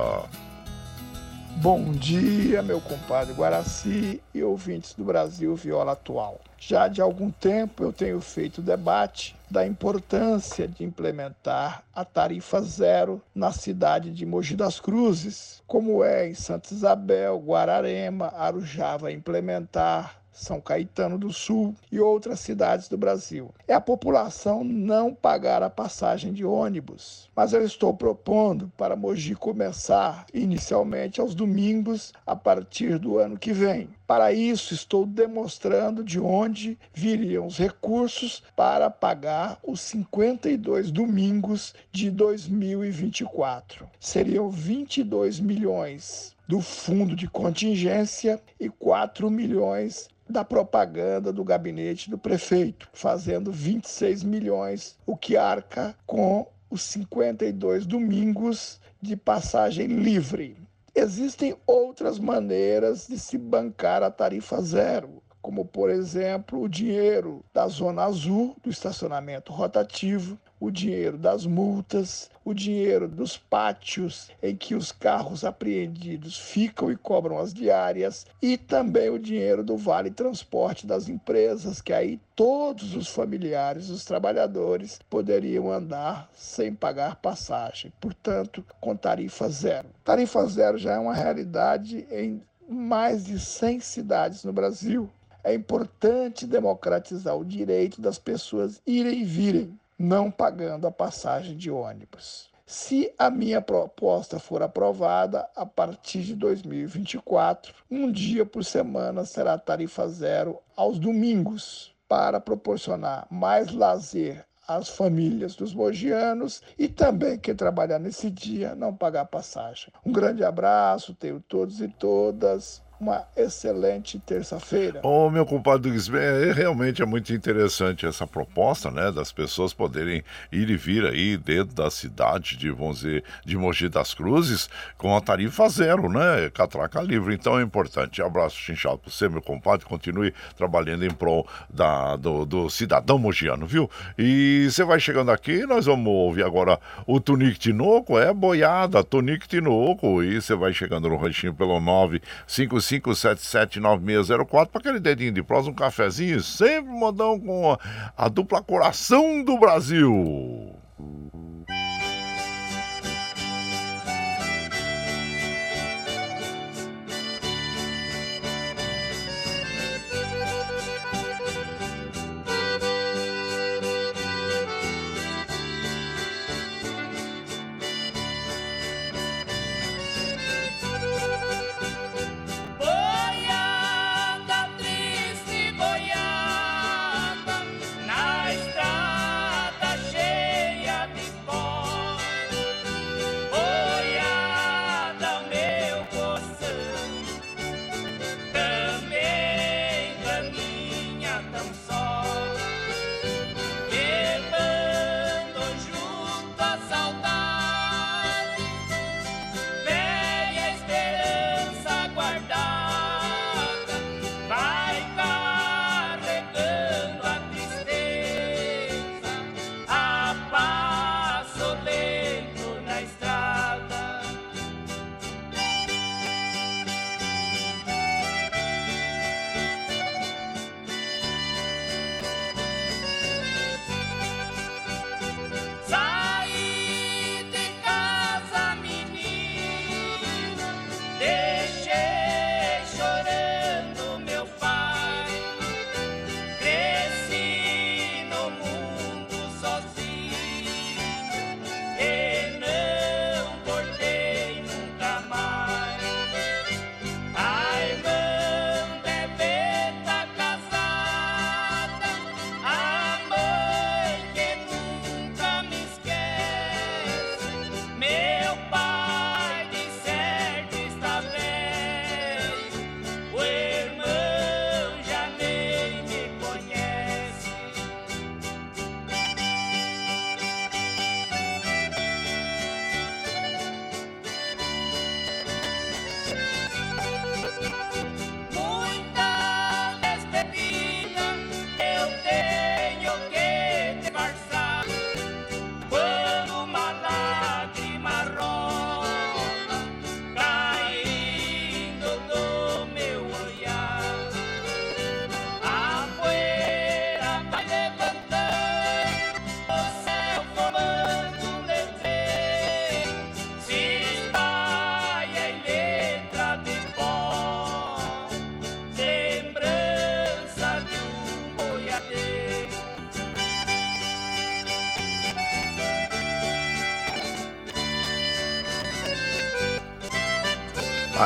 [1.57, 6.41] Bom dia, meu compadre Guaraci e ouvintes do Brasil Viola Atual.
[6.59, 13.20] Já de algum tempo eu tenho feito debate da importância de implementar a tarifa zero
[13.35, 20.20] na cidade de Mogi das Cruzes, como é em Santa Isabel, Guararema, Arujá vai implementar,
[20.37, 23.53] são Caetano do Sul e outras cidades do Brasil.
[23.66, 27.30] É a população não pagar a passagem de ônibus.
[27.34, 33.53] Mas eu estou propondo para Mogi começar inicialmente aos domingos a partir do ano que
[33.53, 33.89] vem.
[34.07, 42.11] Para isso, estou demonstrando de onde viriam os recursos para pagar os 52 domingos de
[42.11, 43.89] 2024.
[43.99, 52.18] Seriam 22 milhões do fundo de contingência e 4 milhões da propaganda do gabinete do
[52.18, 60.57] prefeito, fazendo 26 milhões, o que arca com os 52 domingos de passagem livre.
[60.95, 67.68] Existem outras maneiras de se bancar a tarifa zero, como, por exemplo, o dinheiro da
[67.68, 74.74] Zona Azul, do estacionamento rotativo, o dinheiro das multas, o dinheiro dos pátios em que
[74.74, 80.84] os carros apreendidos ficam e cobram as diárias, e também o dinheiro do vale transporte
[80.84, 88.64] das empresas, que aí todos os familiares dos trabalhadores poderiam andar sem pagar passagem, portanto,
[88.80, 89.86] com tarifa zero.
[90.03, 95.09] Tarifa zero já é uma realidade em mais de 100 cidades no Brasil.
[95.47, 101.70] É importante democratizar o direito das pessoas irem e virem não pagando a passagem de
[101.70, 102.51] ônibus.
[102.66, 109.57] Se a minha proposta for aprovada, a partir de 2024, um dia por semana será
[109.57, 117.55] tarifa zero aos domingos, para proporcionar mais lazer às famílias dos mogianos e também quem
[117.55, 119.92] trabalhar nesse dia não pagar passagem.
[120.05, 125.01] Um grande abraço, tenho todos e todas uma excelente terça-feira.
[125.03, 130.24] Ô, meu compadre Guisbé, é, realmente é muito interessante essa proposta, né, das pessoas poderem
[130.51, 135.14] ir e vir aí dentro da cidade de, vamos dizer, de Mogi das Cruzes com
[135.14, 137.34] a tarifa zero, né, catraca livre.
[137.34, 138.22] Então é importante.
[138.22, 143.66] Abraço chinchado para você, meu compadre, continue trabalhando em prol da, do, do cidadão mogiano,
[143.66, 143.90] viu?
[144.16, 149.47] E você vai chegando aqui, nós vamos ouvir agora o Tunique Tinoco, é boiada, Tunique
[149.47, 155.70] Tinoco, e você vai chegando no ranchinho pelo 955 35779604 para aquele dedinho de prosa,
[155.70, 157.76] um cafezinho, sempre modão com
[158.16, 160.74] a dupla coração do Brasil.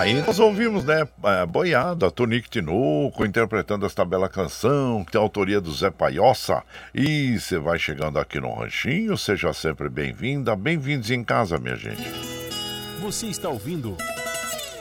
[0.01, 5.22] Aí nós ouvimos, né, é, Boiada, Tonique Tinoco, interpretando esta bela canção, que tem a
[5.22, 6.62] autoria do Zé Paiossa.
[6.94, 12.03] E você vai chegando aqui no Ranchinho, seja sempre bem-vinda, bem-vindos em casa, minha gente.
[13.03, 13.94] Você está ouvindo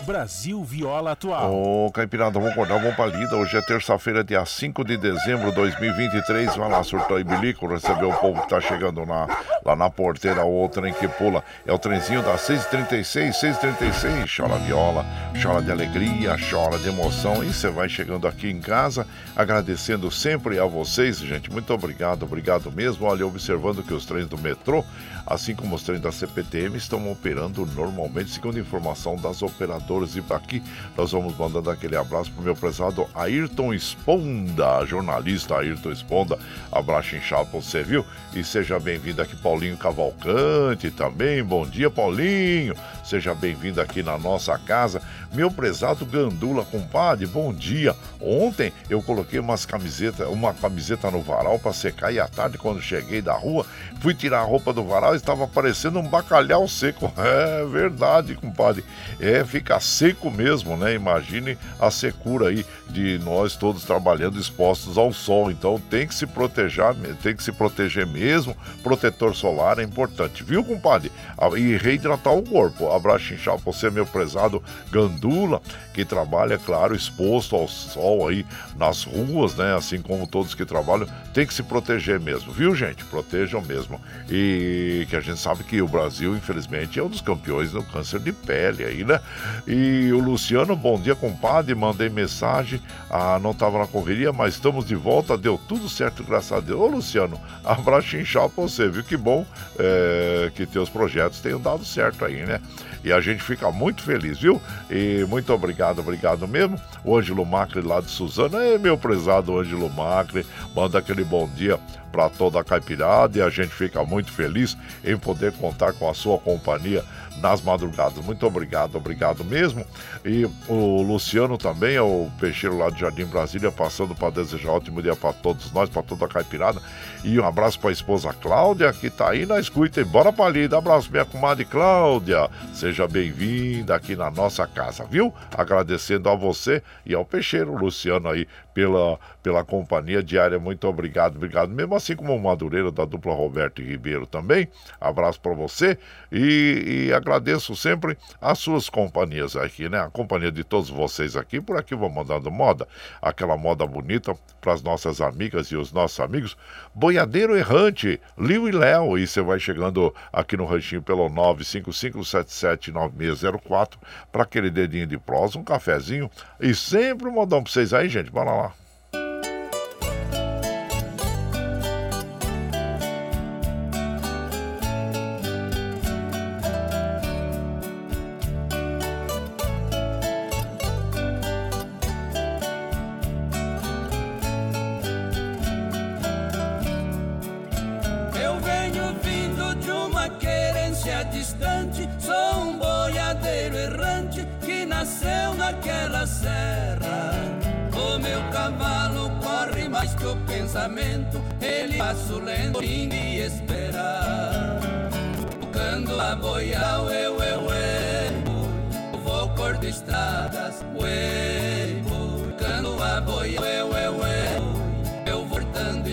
[0.10, 1.54] Brasil Viola Atual.
[1.54, 3.36] Ô, oh, Caipirada, vamos acordar, vamos pra lida.
[3.36, 6.56] Hoje é terça-feira, dia 5 de dezembro de 2023.
[6.56, 9.28] Vai lá, surtou e bilico, receber o povo que tá chegando na,
[9.66, 11.44] lá na porteira, o trem que pula.
[11.66, 14.38] É o trenzinho das 6h36, 6h36.
[14.38, 15.06] Chora viola,
[15.42, 17.44] chora de alegria, chora de emoção.
[17.44, 19.06] E você vai chegando aqui em casa,
[19.36, 21.52] agradecendo sempre a vocês, gente.
[21.52, 23.06] Muito obrigado, obrigado mesmo.
[23.06, 24.84] Olha, observando que os trens do metrô
[25.30, 30.16] assim como os trens da CPTM estão operando normalmente, segundo informação das operadoras.
[30.16, 30.62] E aqui
[30.98, 36.40] nós vamos mandando aquele abraço para o meu prezado Ayrton Esponda, jornalista Ayrton Esponda.
[36.72, 38.04] Abraço inchado para você, viu?
[38.34, 41.44] E seja bem-vindo aqui, Paulinho Cavalcante também.
[41.44, 42.76] Bom dia, Paulinho.
[43.04, 45.02] Seja bem-vindo aqui na nossa casa.
[45.34, 47.96] Meu prezado Gandula, compadre, bom dia.
[48.22, 52.80] Ontem eu coloquei umas camisetas, uma camiseta no varal para secar e à tarde, quando
[52.80, 53.66] cheguei da rua,
[54.00, 57.12] fui tirar a roupa do varal estava parecendo um bacalhau seco.
[57.40, 58.84] É verdade, compadre.
[59.20, 60.94] É, fica seco mesmo, né?
[60.94, 65.52] Imagine a secura aí de nós todos trabalhando expostos ao sol.
[65.52, 68.56] Então tem que se proteger, tem que se proteger mesmo.
[68.82, 71.12] Protetor solar é importante, viu, compadre?
[71.58, 72.92] E reidratar o corpo.
[72.92, 74.62] Abraço inchado você, meu prezado
[74.92, 75.62] Gandula,
[75.94, 78.46] que trabalha, claro, exposto ao sol aí
[78.78, 79.76] nas ruas, né?
[79.76, 83.04] Assim como todos que trabalham, tem que se proteger mesmo, viu, gente?
[83.06, 84.00] Protejam mesmo.
[84.30, 88.20] E que a gente sabe que o Brasil, infelizmente, é um dos campeões do câncer
[88.20, 89.20] de pele aí, né?
[89.68, 91.76] E o Luciano, bom dia, compadre.
[91.76, 96.52] Mandei mensagem, ah, não estava na correria, mas estamos de volta, deu tudo certo, graças
[96.52, 96.80] a Deus.
[96.80, 99.04] Ô, Luciano, abraço inchado pra você, viu?
[99.04, 99.29] Que bom
[99.78, 102.60] é, que teus projetos tenham dado certo aí, né?
[103.04, 104.62] E a gente fica muito feliz, viu?
[104.90, 106.80] E muito obrigado, obrigado mesmo.
[107.04, 110.46] O Ângelo Macri lá de Suzana, é meu prezado Ângelo Macri,
[110.76, 111.80] manda aquele bom dia
[112.12, 116.14] para toda a caipirada e a gente fica muito feliz em poder contar com a
[116.14, 117.04] sua companhia
[117.42, 118.24] nas madrugadas.
[118.24, 119.86] Muito obrigado, obrigado mesmo.
[120.26, 125.02] E o Luciano também, é o peixeiro lá de Jardim Brasília, passando para desejar ótimo
[125.02, 126.82] dia para todos nós, para toda a caipirada.
[127.24, 130.00] E um abraço para a esposa Cláudia, que está aí na escuta.
[130.02, 130.70] E bora para ali.
[130.74, 132.50] Abraço, minha comadre Cláudia.
[132.74, 135.34] Seja bem-vinda aqui na nossa casa, viu?
[135.58, 138.48] Agradecendo a você e ao peixeiro Luciano aí
[138.80, 140.58] pela, pela companhia diária.
[140.58, 141.94] Muito obrigado, obrigado mesmo.
[141.96, 144.70] Assim como o Madureira da dupla Roberto e Ribeiro também.
[145.02, 145.98] Abraço para você
[146.32, 150.00] e, e agradeço sempre as suas companhias aqui, né?
[150.00, 151.60] A companhia de todos vocês aqui.
[151.60, 152.88] Por aqui vou mandando moda,
[153.22, 156.56] aquela moda bonita para as nossas amigas e os nossos amigos.
[156.96, 159.18] Boiadeiro Errante, Liu e Léo.
[159.18, 163.98] E você vai chegando aqui no ranchinho pelo 955779604
[164.32, 166.32] para aquele dedinho de prosa, um cafezinho
[166.62, 168.32] e sempre um modão para vocês aí, gente.
[168.32, 168.69] Bora lá.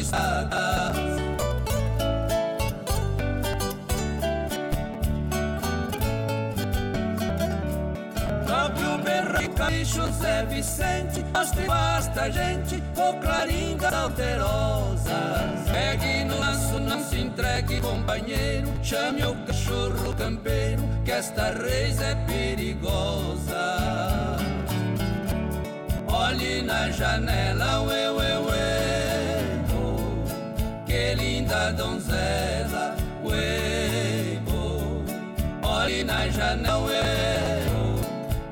[0.07, 0.97] Voltando estradas.
[9.73, 11.25] e José Vicente,
[11.55, 15.71] tem basta gente, o clarim das alterosas.
[15.73, 22.15] Pegue no laço, não se entregue, companheiro, chame o cachorro campeiro, que esta reis é
[22.27, 23.77] perigosa.
[26.07, 28.11] Olhe na janela, ué,
[31.47, 33.31] linda donzela, oh,
[35.65, 36.91] olhe na janela,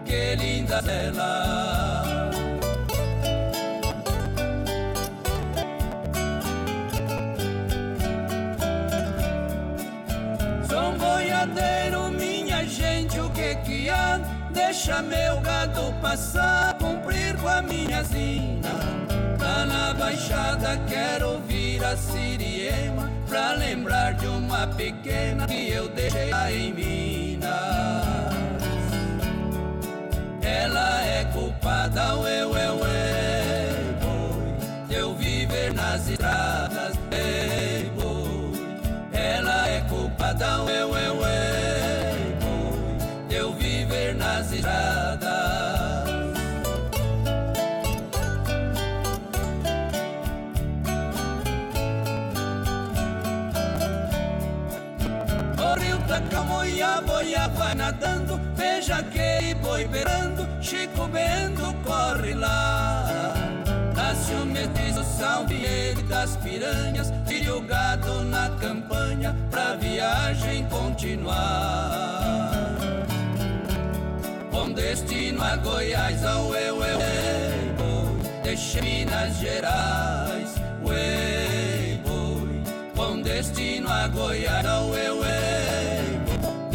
[0.04, 2.30] que linda ela.
[10.70, 14.20] Um boiadeiro, minha gente, o que que há?
[14.52, 18.70] Deixa meu gado passar, cumprir com a minha zina.
[19.40, 21.63] Lá na baixada quero ouvir
[21.96, 27.50] Siriema, Pra lembrar de uma pequena que eu deixei lá em Minas.
[30.42, 33.03] Ela é culpada, ué, ué, ué
[57.84, 63.34] nadando, veja que boi beirando, Chico Bento corre lá.
[63.94, 71.44] Nasce o mestiço São Vieira das Piranhas, tire o gado na campanha pra viagem continuar.
[74.50, 82.62] Com destino a Goiás, ao eu, eu, eu, boi, deixe Minas Gerais, uei, boi.
[82.96, 85.23] Com destino a Goiás, ao eu, eu,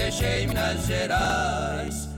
[0.10, 2.10] deixei Minas Gerais.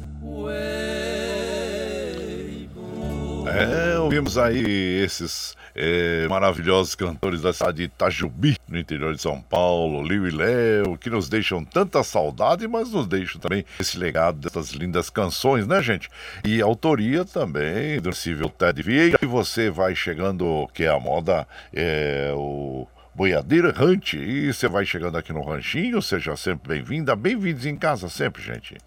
[3.53, 9.41] É, ouvimos aí esses é, maravilhosos cantores da cidade de Itajubi, no interior de São
[9.41, 14.37] Paulo, Liu e Léo, que nos deixam tanta saudade, mas nos deixam também esse legado
[14.37, 16.07] dessas lindas canções, né, gente?
[16.45, 19.19] E autoria também do Civil Ted Vieira.
[19.21, 24.17] E você vai chegando, que é a moda, é o boiadeiro errante.
[24.17, 27.15] E você vai chegando aqui no Ranchinho, seja sempre bem-vinda.
[27.15, 28.77] Bem-vindos em casa sempre, gente.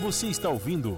[0.00, 0.96] Você está ouvindo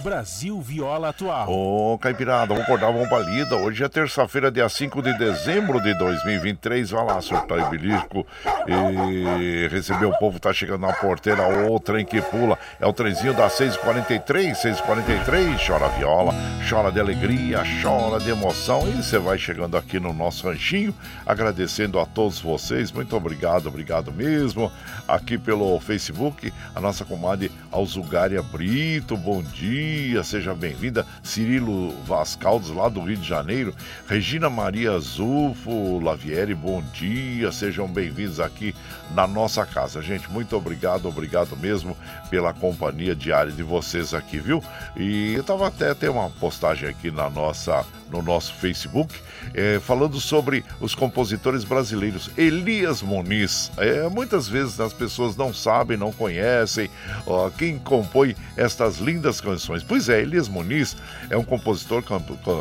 [0.00, 1.50] Brasil Viola Atual.
[1.50, 3.56] Ô, Caipirada, vamos acordar, vamos pra lida.
[3.56, 6.90] Hoje é terça-feira, dia 5 de dezembro de 2023.
[6.90, 8.26] Vai lá, surtar e belisco.
[8.66, 11.70] E receber o povo, tá chegando na porteira.
[11.70, 12.58] O trem que pula.
[12.80, 15.66] É o trenzinho das 6h43, 6h43.
[15.66, 16.32] Chora viola,
[16.68, 18.88] chora de alegria, chora de emoção.
[18.88, 20.94] E você vai chegando aqui no nosso ranchinho.
[21.26, 22.90] Agradecendo a todos vocês.
[22.90, 24.72] Muito obrigado, obrigado mesmo.
[25.06, 29.16] Aqui pelo Facebook, a nossa comadre Alzugária Brito.
[29.16, 31.04] Bom dia dia, seja bem-vinda.
[31.20, 33.74] Cirilo Vascaldos, lá do Rio de Janeiro.
[34.06, 38.72] Regina Maria Zulfo Lavieri, bom dia, sejam bem-vindos aqui
[39.14, 40.00] na nossa casa.
[40.00, 41.96] Gente, muito obrigado, obrigado mesmo
[42.30, 44.62] pela companhia diária de vocês aqui, viu?
[44.96, 49.14] E eu tava até tem uma postagem aqui na nossa no nosso Facebook
[49.54, 52.30] é, falando sobre os compositores brasileiros.
[52.36, 53.70] Elias Muniz.
[53.76, 56.90] É, muitas vezes as pessoas não sabem, não conhecem
[57.26, 59.82] ó, quem compõe estas lindas canções.
[59.82, 60.96] Pois é, Elias Muniz
[61.28, 62.02] é um compositor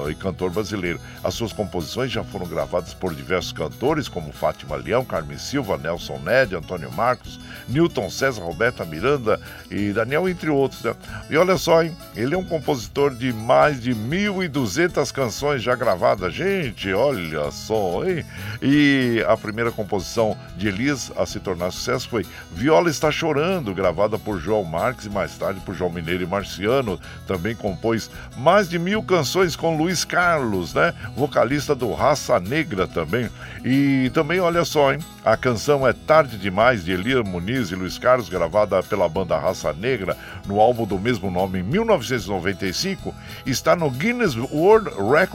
[0.10, 1.00] e cantor brasileiro.
[1.24, 6.20] As suas composições já foram gravadas por diversos cantores, como Fátima Leão, Carmen Silva, Nelson
[6.20, 9.40] Ned, Antônio Marcos, Newton César, Roberta Miranda
[9.70, 10.82] e Daniel, entre outros.
[10.84, 10.96] Né?
[11.30, 11.96] E olha só, hein?
[12.16, 16.34] Ele é um compositor de mais de 1.200 canções canções já gravadas.
[16.34, 18.26] Gente, olha só, hein?
[18.62, 24.20] E a primeira composição de Elis a se tornar sucesso foi Viola Está Chorando, gravada
[24.20, 27.00] por João Marques e mais tarde por João Mineiro e Marciano.
[27.26, 30.94] Também compôs mais de mil canções com Luiz Carlos, né?
[31.16, 33.30] Vocalista do Raça Negra também.
[33.64, 35.00] E também, olha só, hein?
[35.24, 39.72] A canção é Tarde Demais, de Elia Muniz e Luiz Carlos, gravada pela banda Raça
[39.72, 43.14] Negra no álbum do mesmo nome em 1995,
[43.46, 45.29] está no Guinness World Records,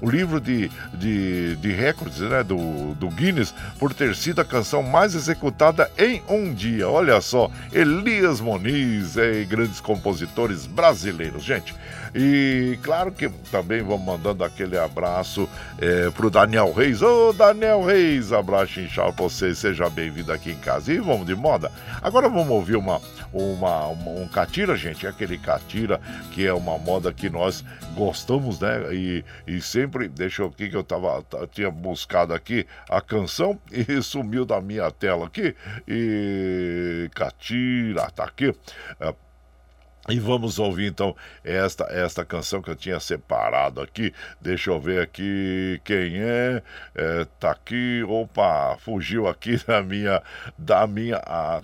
[0.00, 4.82] o livro de, de, de recordes né, do, do Guinness, por ter sido a canção
[4.82, 6.88] mais executada em um dia.
[6.88, 11.74] Olha só, Elias Muniz e grandes compositores brasileiros, gente.
[12.14, 17.02] E claro que também vamos mandando aquele abraço é, pro Daniel Reis.
[17.02, 20.92] Ô Daniel Reis, abraço inchado pra você, seja bem-vindo aqui em casa.
[20.92, 21.70] E vamos de moda.
[22.02, 23.00] Agora vamos ouvir uma,
[23.32, 25.06] uma, uma, um catira, gente.
[25.06, 26.00] Aquele catira
[26.32, 27.64] que é uma moda que nós
[27.94, 28.92] gostamos, né?
[28.92, 34.02] E, e sempre, deixa eu aqui que eu tava, tinha buscado aqui a canção e
[34.02, 35.54] sumiu da minha tela aqui.
[35.86, 38.54] E catira, tá aqui.
[38.98, 39.14] É,
[40.10, 41.14] e vamos ouvir então
[41.44, 44.12] esta esta canção que eu tinha separado aqui.
[44.40, 46.62] Deixa eu ver aqui quem é.
[46.94, 48.02] é tá aqui.
[48.08, 50.22] Opa, fugiu aqui da minha
[50.58, 51.60] da minha a,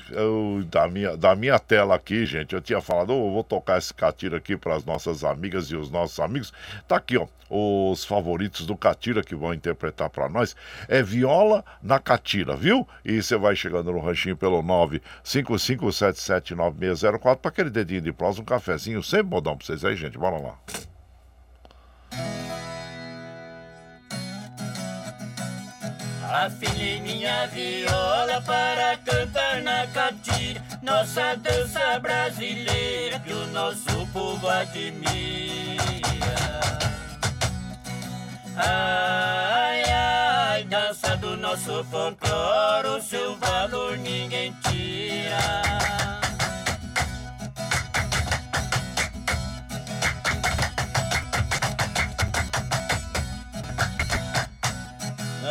[0.67, 2.55] da minha da minha tela aqui, gente.
[2.55, 5.91] Eu tinha falado, oh, vou tocar esse catira aqui para as nossas amigas e os
[5.91, 6.53] nossos amigos.
[6.87, 10.55] Tá aqui, ó, os favoritos do catira que vão interpretar para nós.
[10.89, 12.87] É Viola na Catira, viu?
[13.05, 18.45] E você vai chegando no ranchinho pelo 955779604 para aquele dedinho de pró nós um
[18.45, 20.19] cafezinho, sempre modão pra vocês aí, gente.
[20.19, 20.59] Bora lá.
[26.29, 35.77] Afinei minha viola para cantar na catira Nossa dança brasileira que o nosso povo admira
[38.57, 46.16] Ai, ai, dança do nosso folclore O seu valor ninguém tira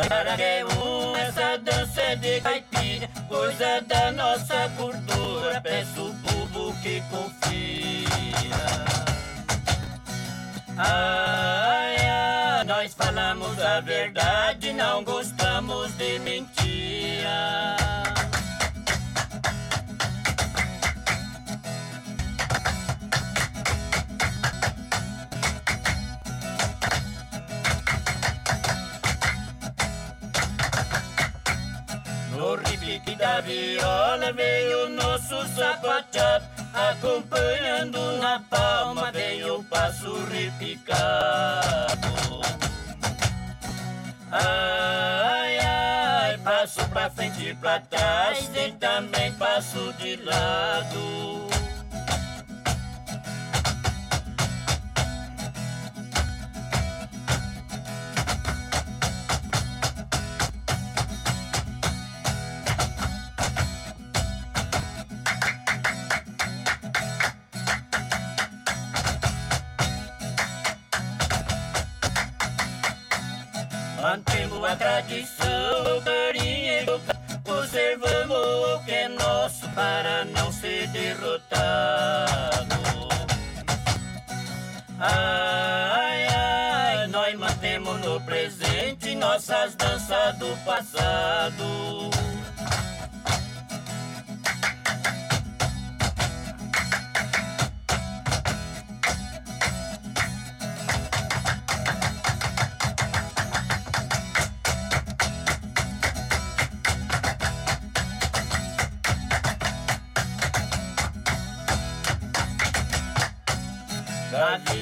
[0.08, 0.68] Parareu,
[1.16, 5.60] essa dança é de caipira, coisa da nossa cultura.
[5.60, 8.06] Peço o povo que confia.
[10.76, 18.05] Ai, ai, nós falamos a verdade, não gostamos de mentira.
[33.06, 36.44] Repique da viola veio o nosso sapateado.
[36.74, 42.16] Acompanhando na palma veio o passo repicado.
[44.30, 51.48] Ai, ai, passo pra frente e pra trás E também passo de lado
[74.66, 76.86] Mantemos a tradição, carinho e
[77.44, 82.76] Conservamos o que é nosso para não ser derrotado.
[84.98, 92.10] Ai, ai, nós mantemos no presente Nossas danças do passado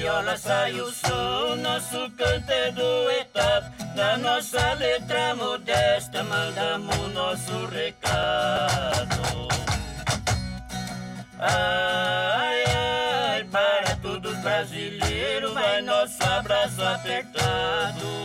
[0.05, 3.65] viola sai o som, nosso canto é duetado.
[3.95, 9.47] Na nossa letra modesta, mandamos nosso recado.
[11.39, 18.24] Ai, ai, para todos brasileiros, vai nosso abraço apertado.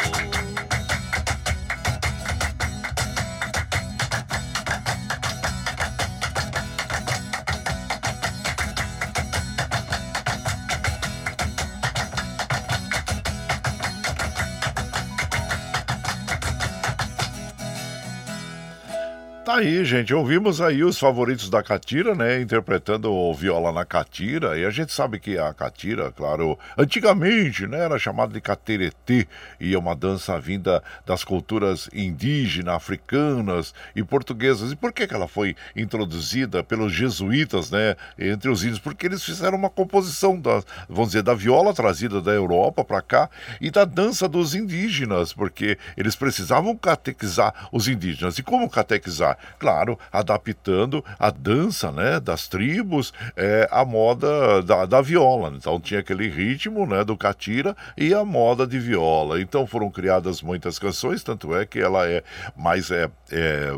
[19.51, 20.15] Tá aí, gente.
[20.15, 22.41] Ouvimos aí os favoritos da Catira, né?
[22.41, 24.57] Interpretando o viola na Catira.
[24.57, 27.81] E a gente sabe que a Catira, claro, antigamente, né?
[27.81, 29.27] Era chamada de Cateretê.
[29.59, 34.71] E é uma dança vinda das culturas indígenas, africanas e portuguesas.
[34.71, 37.97] E por que, que ela foi introduzida pelos jesuítas, né?
[38.17, 38.79] Entre os índios?
[38.79, 43.29] Porque eles fizeram uma composição, da, vamos dizer, da viola trazida da Europa para cá
[43.61, 45.33] e da dança dos indígenas.
[45.33, 48.39] Porque eles precisavam catequizar os indígenas.
[48.39, 49.40] E como catequizar?
[49.59, 55.53] Claro, adaptando a dança né, das tribos é, à moda da, da viola.
[55.57, 59.41] Então tinha aquele ritmo né, do catira e a moda de viola.
[59.41, 62.23] Então foram criadas muitas canções, tanto é que ela é
[62.57, 63.71] mais é, é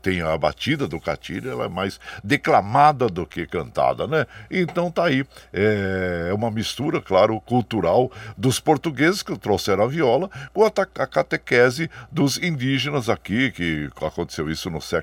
[0.00, 4.26] tem a batida do catira, ela é mais declamada do que cantada, né?
[4.50, 10.64] Então tá aí é uma mistura, claro, cultural dos portugueses que trouxeram a viola com
[10.64, 15.01] a, a catequese dos indígenas aqui, que aconteceu isso no século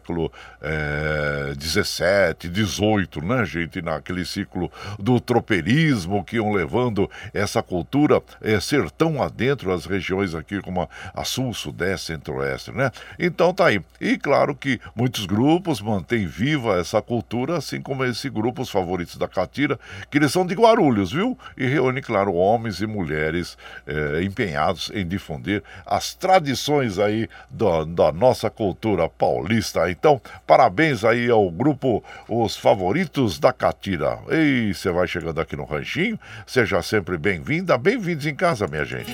[0.62, 3.82] é, 17, 18, né, gente?
[3.82, 10.62] Naquele ciclo do tropeirismo que iam levando essa cultura é, sertão adentro, as regiões aqui
[10.62, 12.92] como a, a sul, sudeste, centro-oeste, né?
[13.18, 13.82] Então tá aí.
[14.00, 19.18] E claro que muitos grupos mantêm viva essa cultura, assim como esse grupo, os favoritos
[19.18, 21.38] da Catira, que eles são de Guarulhos, viu?
[21.58, 28.12] E reúne, claro, homens e mulheres é, empenhados em difundir as tradições aí da, da
[28.12, 29.90] nossa cultura paulista tá?
[29.90, 34.20] Então, parabéns aí ao grupo Os Favoritos da Catira.
[34.30, 39.14] Ei, você vai chegando aqui no Ranchinho, seja sempre bem-vinda, bem-vindos em casa, minha gente.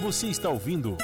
[0.00, 0.96] Você está ouvindo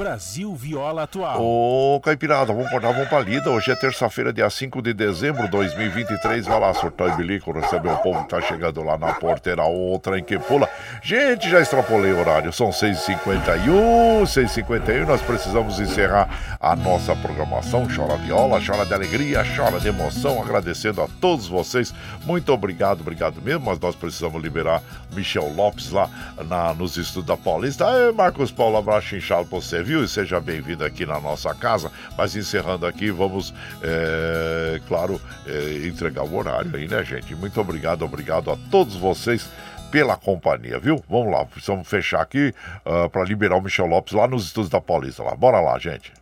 [0.00, 1.42] Brasil Viola Atual.
[1.42, 3.50] Ô, Caipirada, vamos acordar, vamos pra lida.
[3.50, 6.46] Hoje é terça-feira, dia 5 de dezembro de 2023.
[6.46, 10.18] Vai lá, surtar e bilico, receber o povo que tá chegando lá na porteira, outra
[10.18, 10.66] em que pula.
[11.02, 15.04] Gente, já extrapolei o horário, são 6h51, 6h51.
[15.04, 17.86] Nós precisamos encerrar a nossa programação.
[17.94, 20.40] Chora viola, chora de alegria, chora de emoção.
[20.40, 21.92] Agradecendo a todos vocês.
[22.24, 23.66] Muito obrigado, obrigado mesmo.
[23.66, 24.82] Mas nós precisamos liberar
[25.12, 26.08] Michel Lopes lá
[26.48, 27.86] na, nos estudos da Paulista.
[27.86, 29.89] Aê, Marcos Paulo, abraço inchado pra você, viu?
[29.90, 31.90] E seja bem-vindo aqui na nossa casa.
[32.16, 33.52] Mas encerrando aqui, vamos,
[33.82, 37.34] é, claro, é, entregar o horário aí, né, gente?
[37.34, 39.50] Muito obrigado, obrigado a todos vocês
[39.90, 41.02] pela companhia, viu?
[41.08, 42.54] Vamos lá, precisamos fechar aqui
[42.86, 45.24] uh, para liberar o Michel Lopes lá nos estudos da Paulista.
[45.24, 45.34] Lá.
[45.34, 46.12] Bora lá, gente.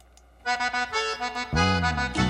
[0.45, 2.28] Tchau,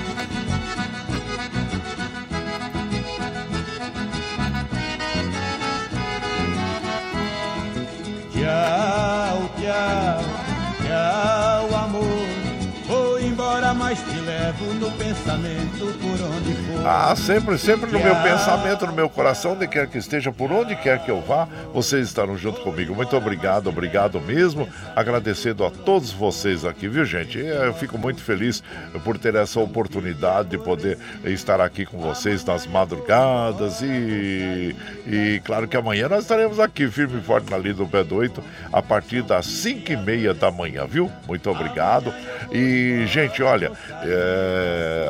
[13.89, 16.87] mas te levo no pensamento por onde for.
[16.87, 20.75] Ah, sempre, sempre no meu pensamento, no meu coração, onde quer que esteja, por onde
[20.75, 22.95] quer que eu vá, vocês estarão junto comigo.
[22.95, 24.67] Muito obrigado, obrigado mesmo.
[24.95, 27.37] Agradecendo a todos vocês aqui, viu, gente?
[27.37, 28.63] Eu fico muito feliz
[29.03, 34.75] por ter essa oportunidade de poder estar aqui com vocês nas madrugadas e,
[35.07, 38.15] e claro que amanhã nós estaremos aqui, firme e forte na linha do Pé do
[38.15, 41.11] 8, a partir das 5 e meia da manhã, viu?
[41.27, 42.13] Muito obrigado.
[42.51, 43.71] E, gente, olha,
[44.03, 44.58] é,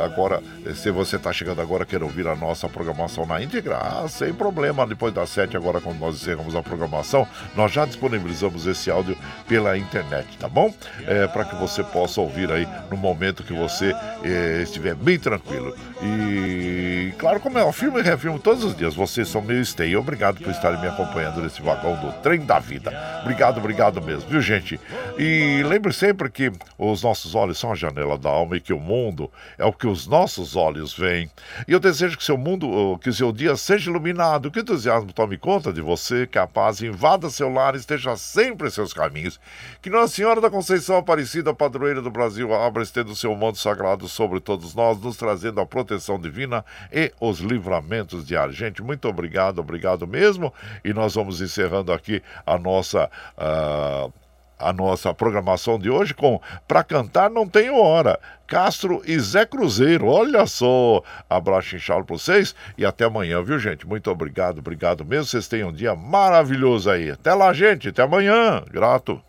[0.03, 0.41] agora,
[0.75, 4.85] se você está chegando agora, quer ouvir a nossa programação na íntegra, ah, sem problema,
[4.85, 9.17] depois das 7, agora quando nós encerramos a programação, nós já disponibilizamos esse áudio
[9.47, 10.73] pela internet, tá bom?
[11.05, 13.93] É, Para que você possa ouvir aí no momento que você
[14.23, 15.75] é, estiver bem tranquilo.
[16.01, 19.95] E, claro, como é, eu filme e refilmo todos os dias, vocês são meu stay.
[19.95, 22.91] Obrigado por estarem me acompanhando nesse vagão do trem da vida.
[23.21, 24.79] Obrigado, obrigado mesmo, viu, gente?
[25.17, 28.79] E lembre sempre que os nossos olhos são a janela da alma e que o
[28.79, 31.29] mundo é o que os nossos olhos veem.
[31.67, 35.37] E eu desejo que seu mundo, que seu dia seja iluminado, que o entusiasmo tome
[35.37, 39.39] conta de você, que a paz invada seu lar e esteja sempre em seus caminhos.
[39.81, 44.39] Que Nossa Senhora da Conceição Aparecida, padroeira do Brasil, abra estendo seu manto sagrado sobre
[44.39, 48.55] todos nós, nos trazendo a proteção divina e os livramentos diários.
[48.55, 50.53] Gente, muito obrigado, obrigado mesmo.
[50.83, 53.09] E nós vamos encerrando aqui a nossa.
[53.37, 54.11] Uh,
[54.59, 58.19] a nossa programação de hoje com Pra Cantar Não Tenho Hora.
[58.45, 61.01] Castro e Zé Cruzeiro, olha só.
[61.29, 63.87] Abraço inchado para vocês e até amanhã, viu, gente?
[63.87, 65.25] Muito obrigado, obrigado mesmo.
[65.25, 67.11] Vocês tenham um dia maravilhoso aí.
[67.11, 67.89] Até lá, gente.
[67.89, 68.63] Até amanhã.
[68.69, 69.21] Grato.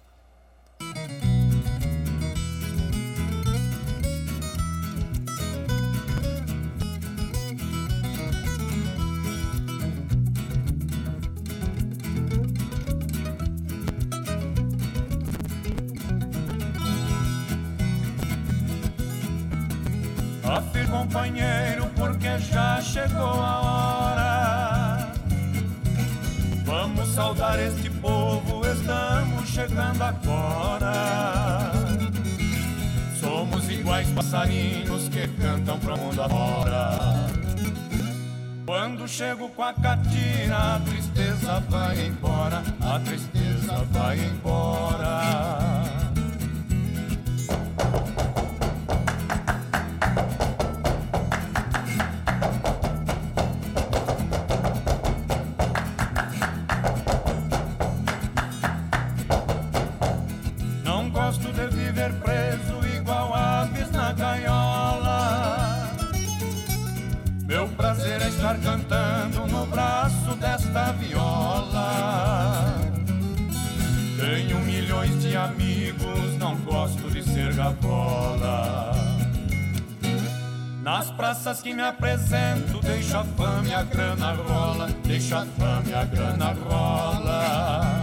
[20.51, 25.12] Afirma companheiro, porque já chegou a hora.
[26.64, 31.70] Vamos saudar este povo, estamos chegando agora.
[33.20, 36.98] Somos iguais passarinhos que cantam pro mundo afora.
[38.66, 45.99] Quando chego com a catira, a tristeza vai embora, a tristeza vai embora.
[81.62, 86.05] Que me apresento, deixa a fama e a grana rola, deixa a fama e a
[86.05, 87.99] grana rola.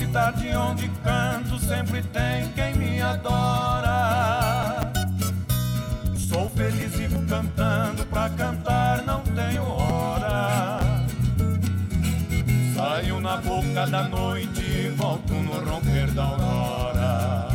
[0.00, 4.90] Cidade onde canto sempre tem quem me adora.
[6.16, 10.80] Sou feliz e vou cantando, pra cantar não tenho hora.
[12.74, 17.48] Saio na boca da noite e volto no romper da aurora.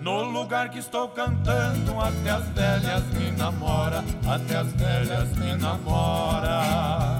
[0.00, 7.11] No lugar que estou cantando, até as velhas me namora, até as velhas me namora.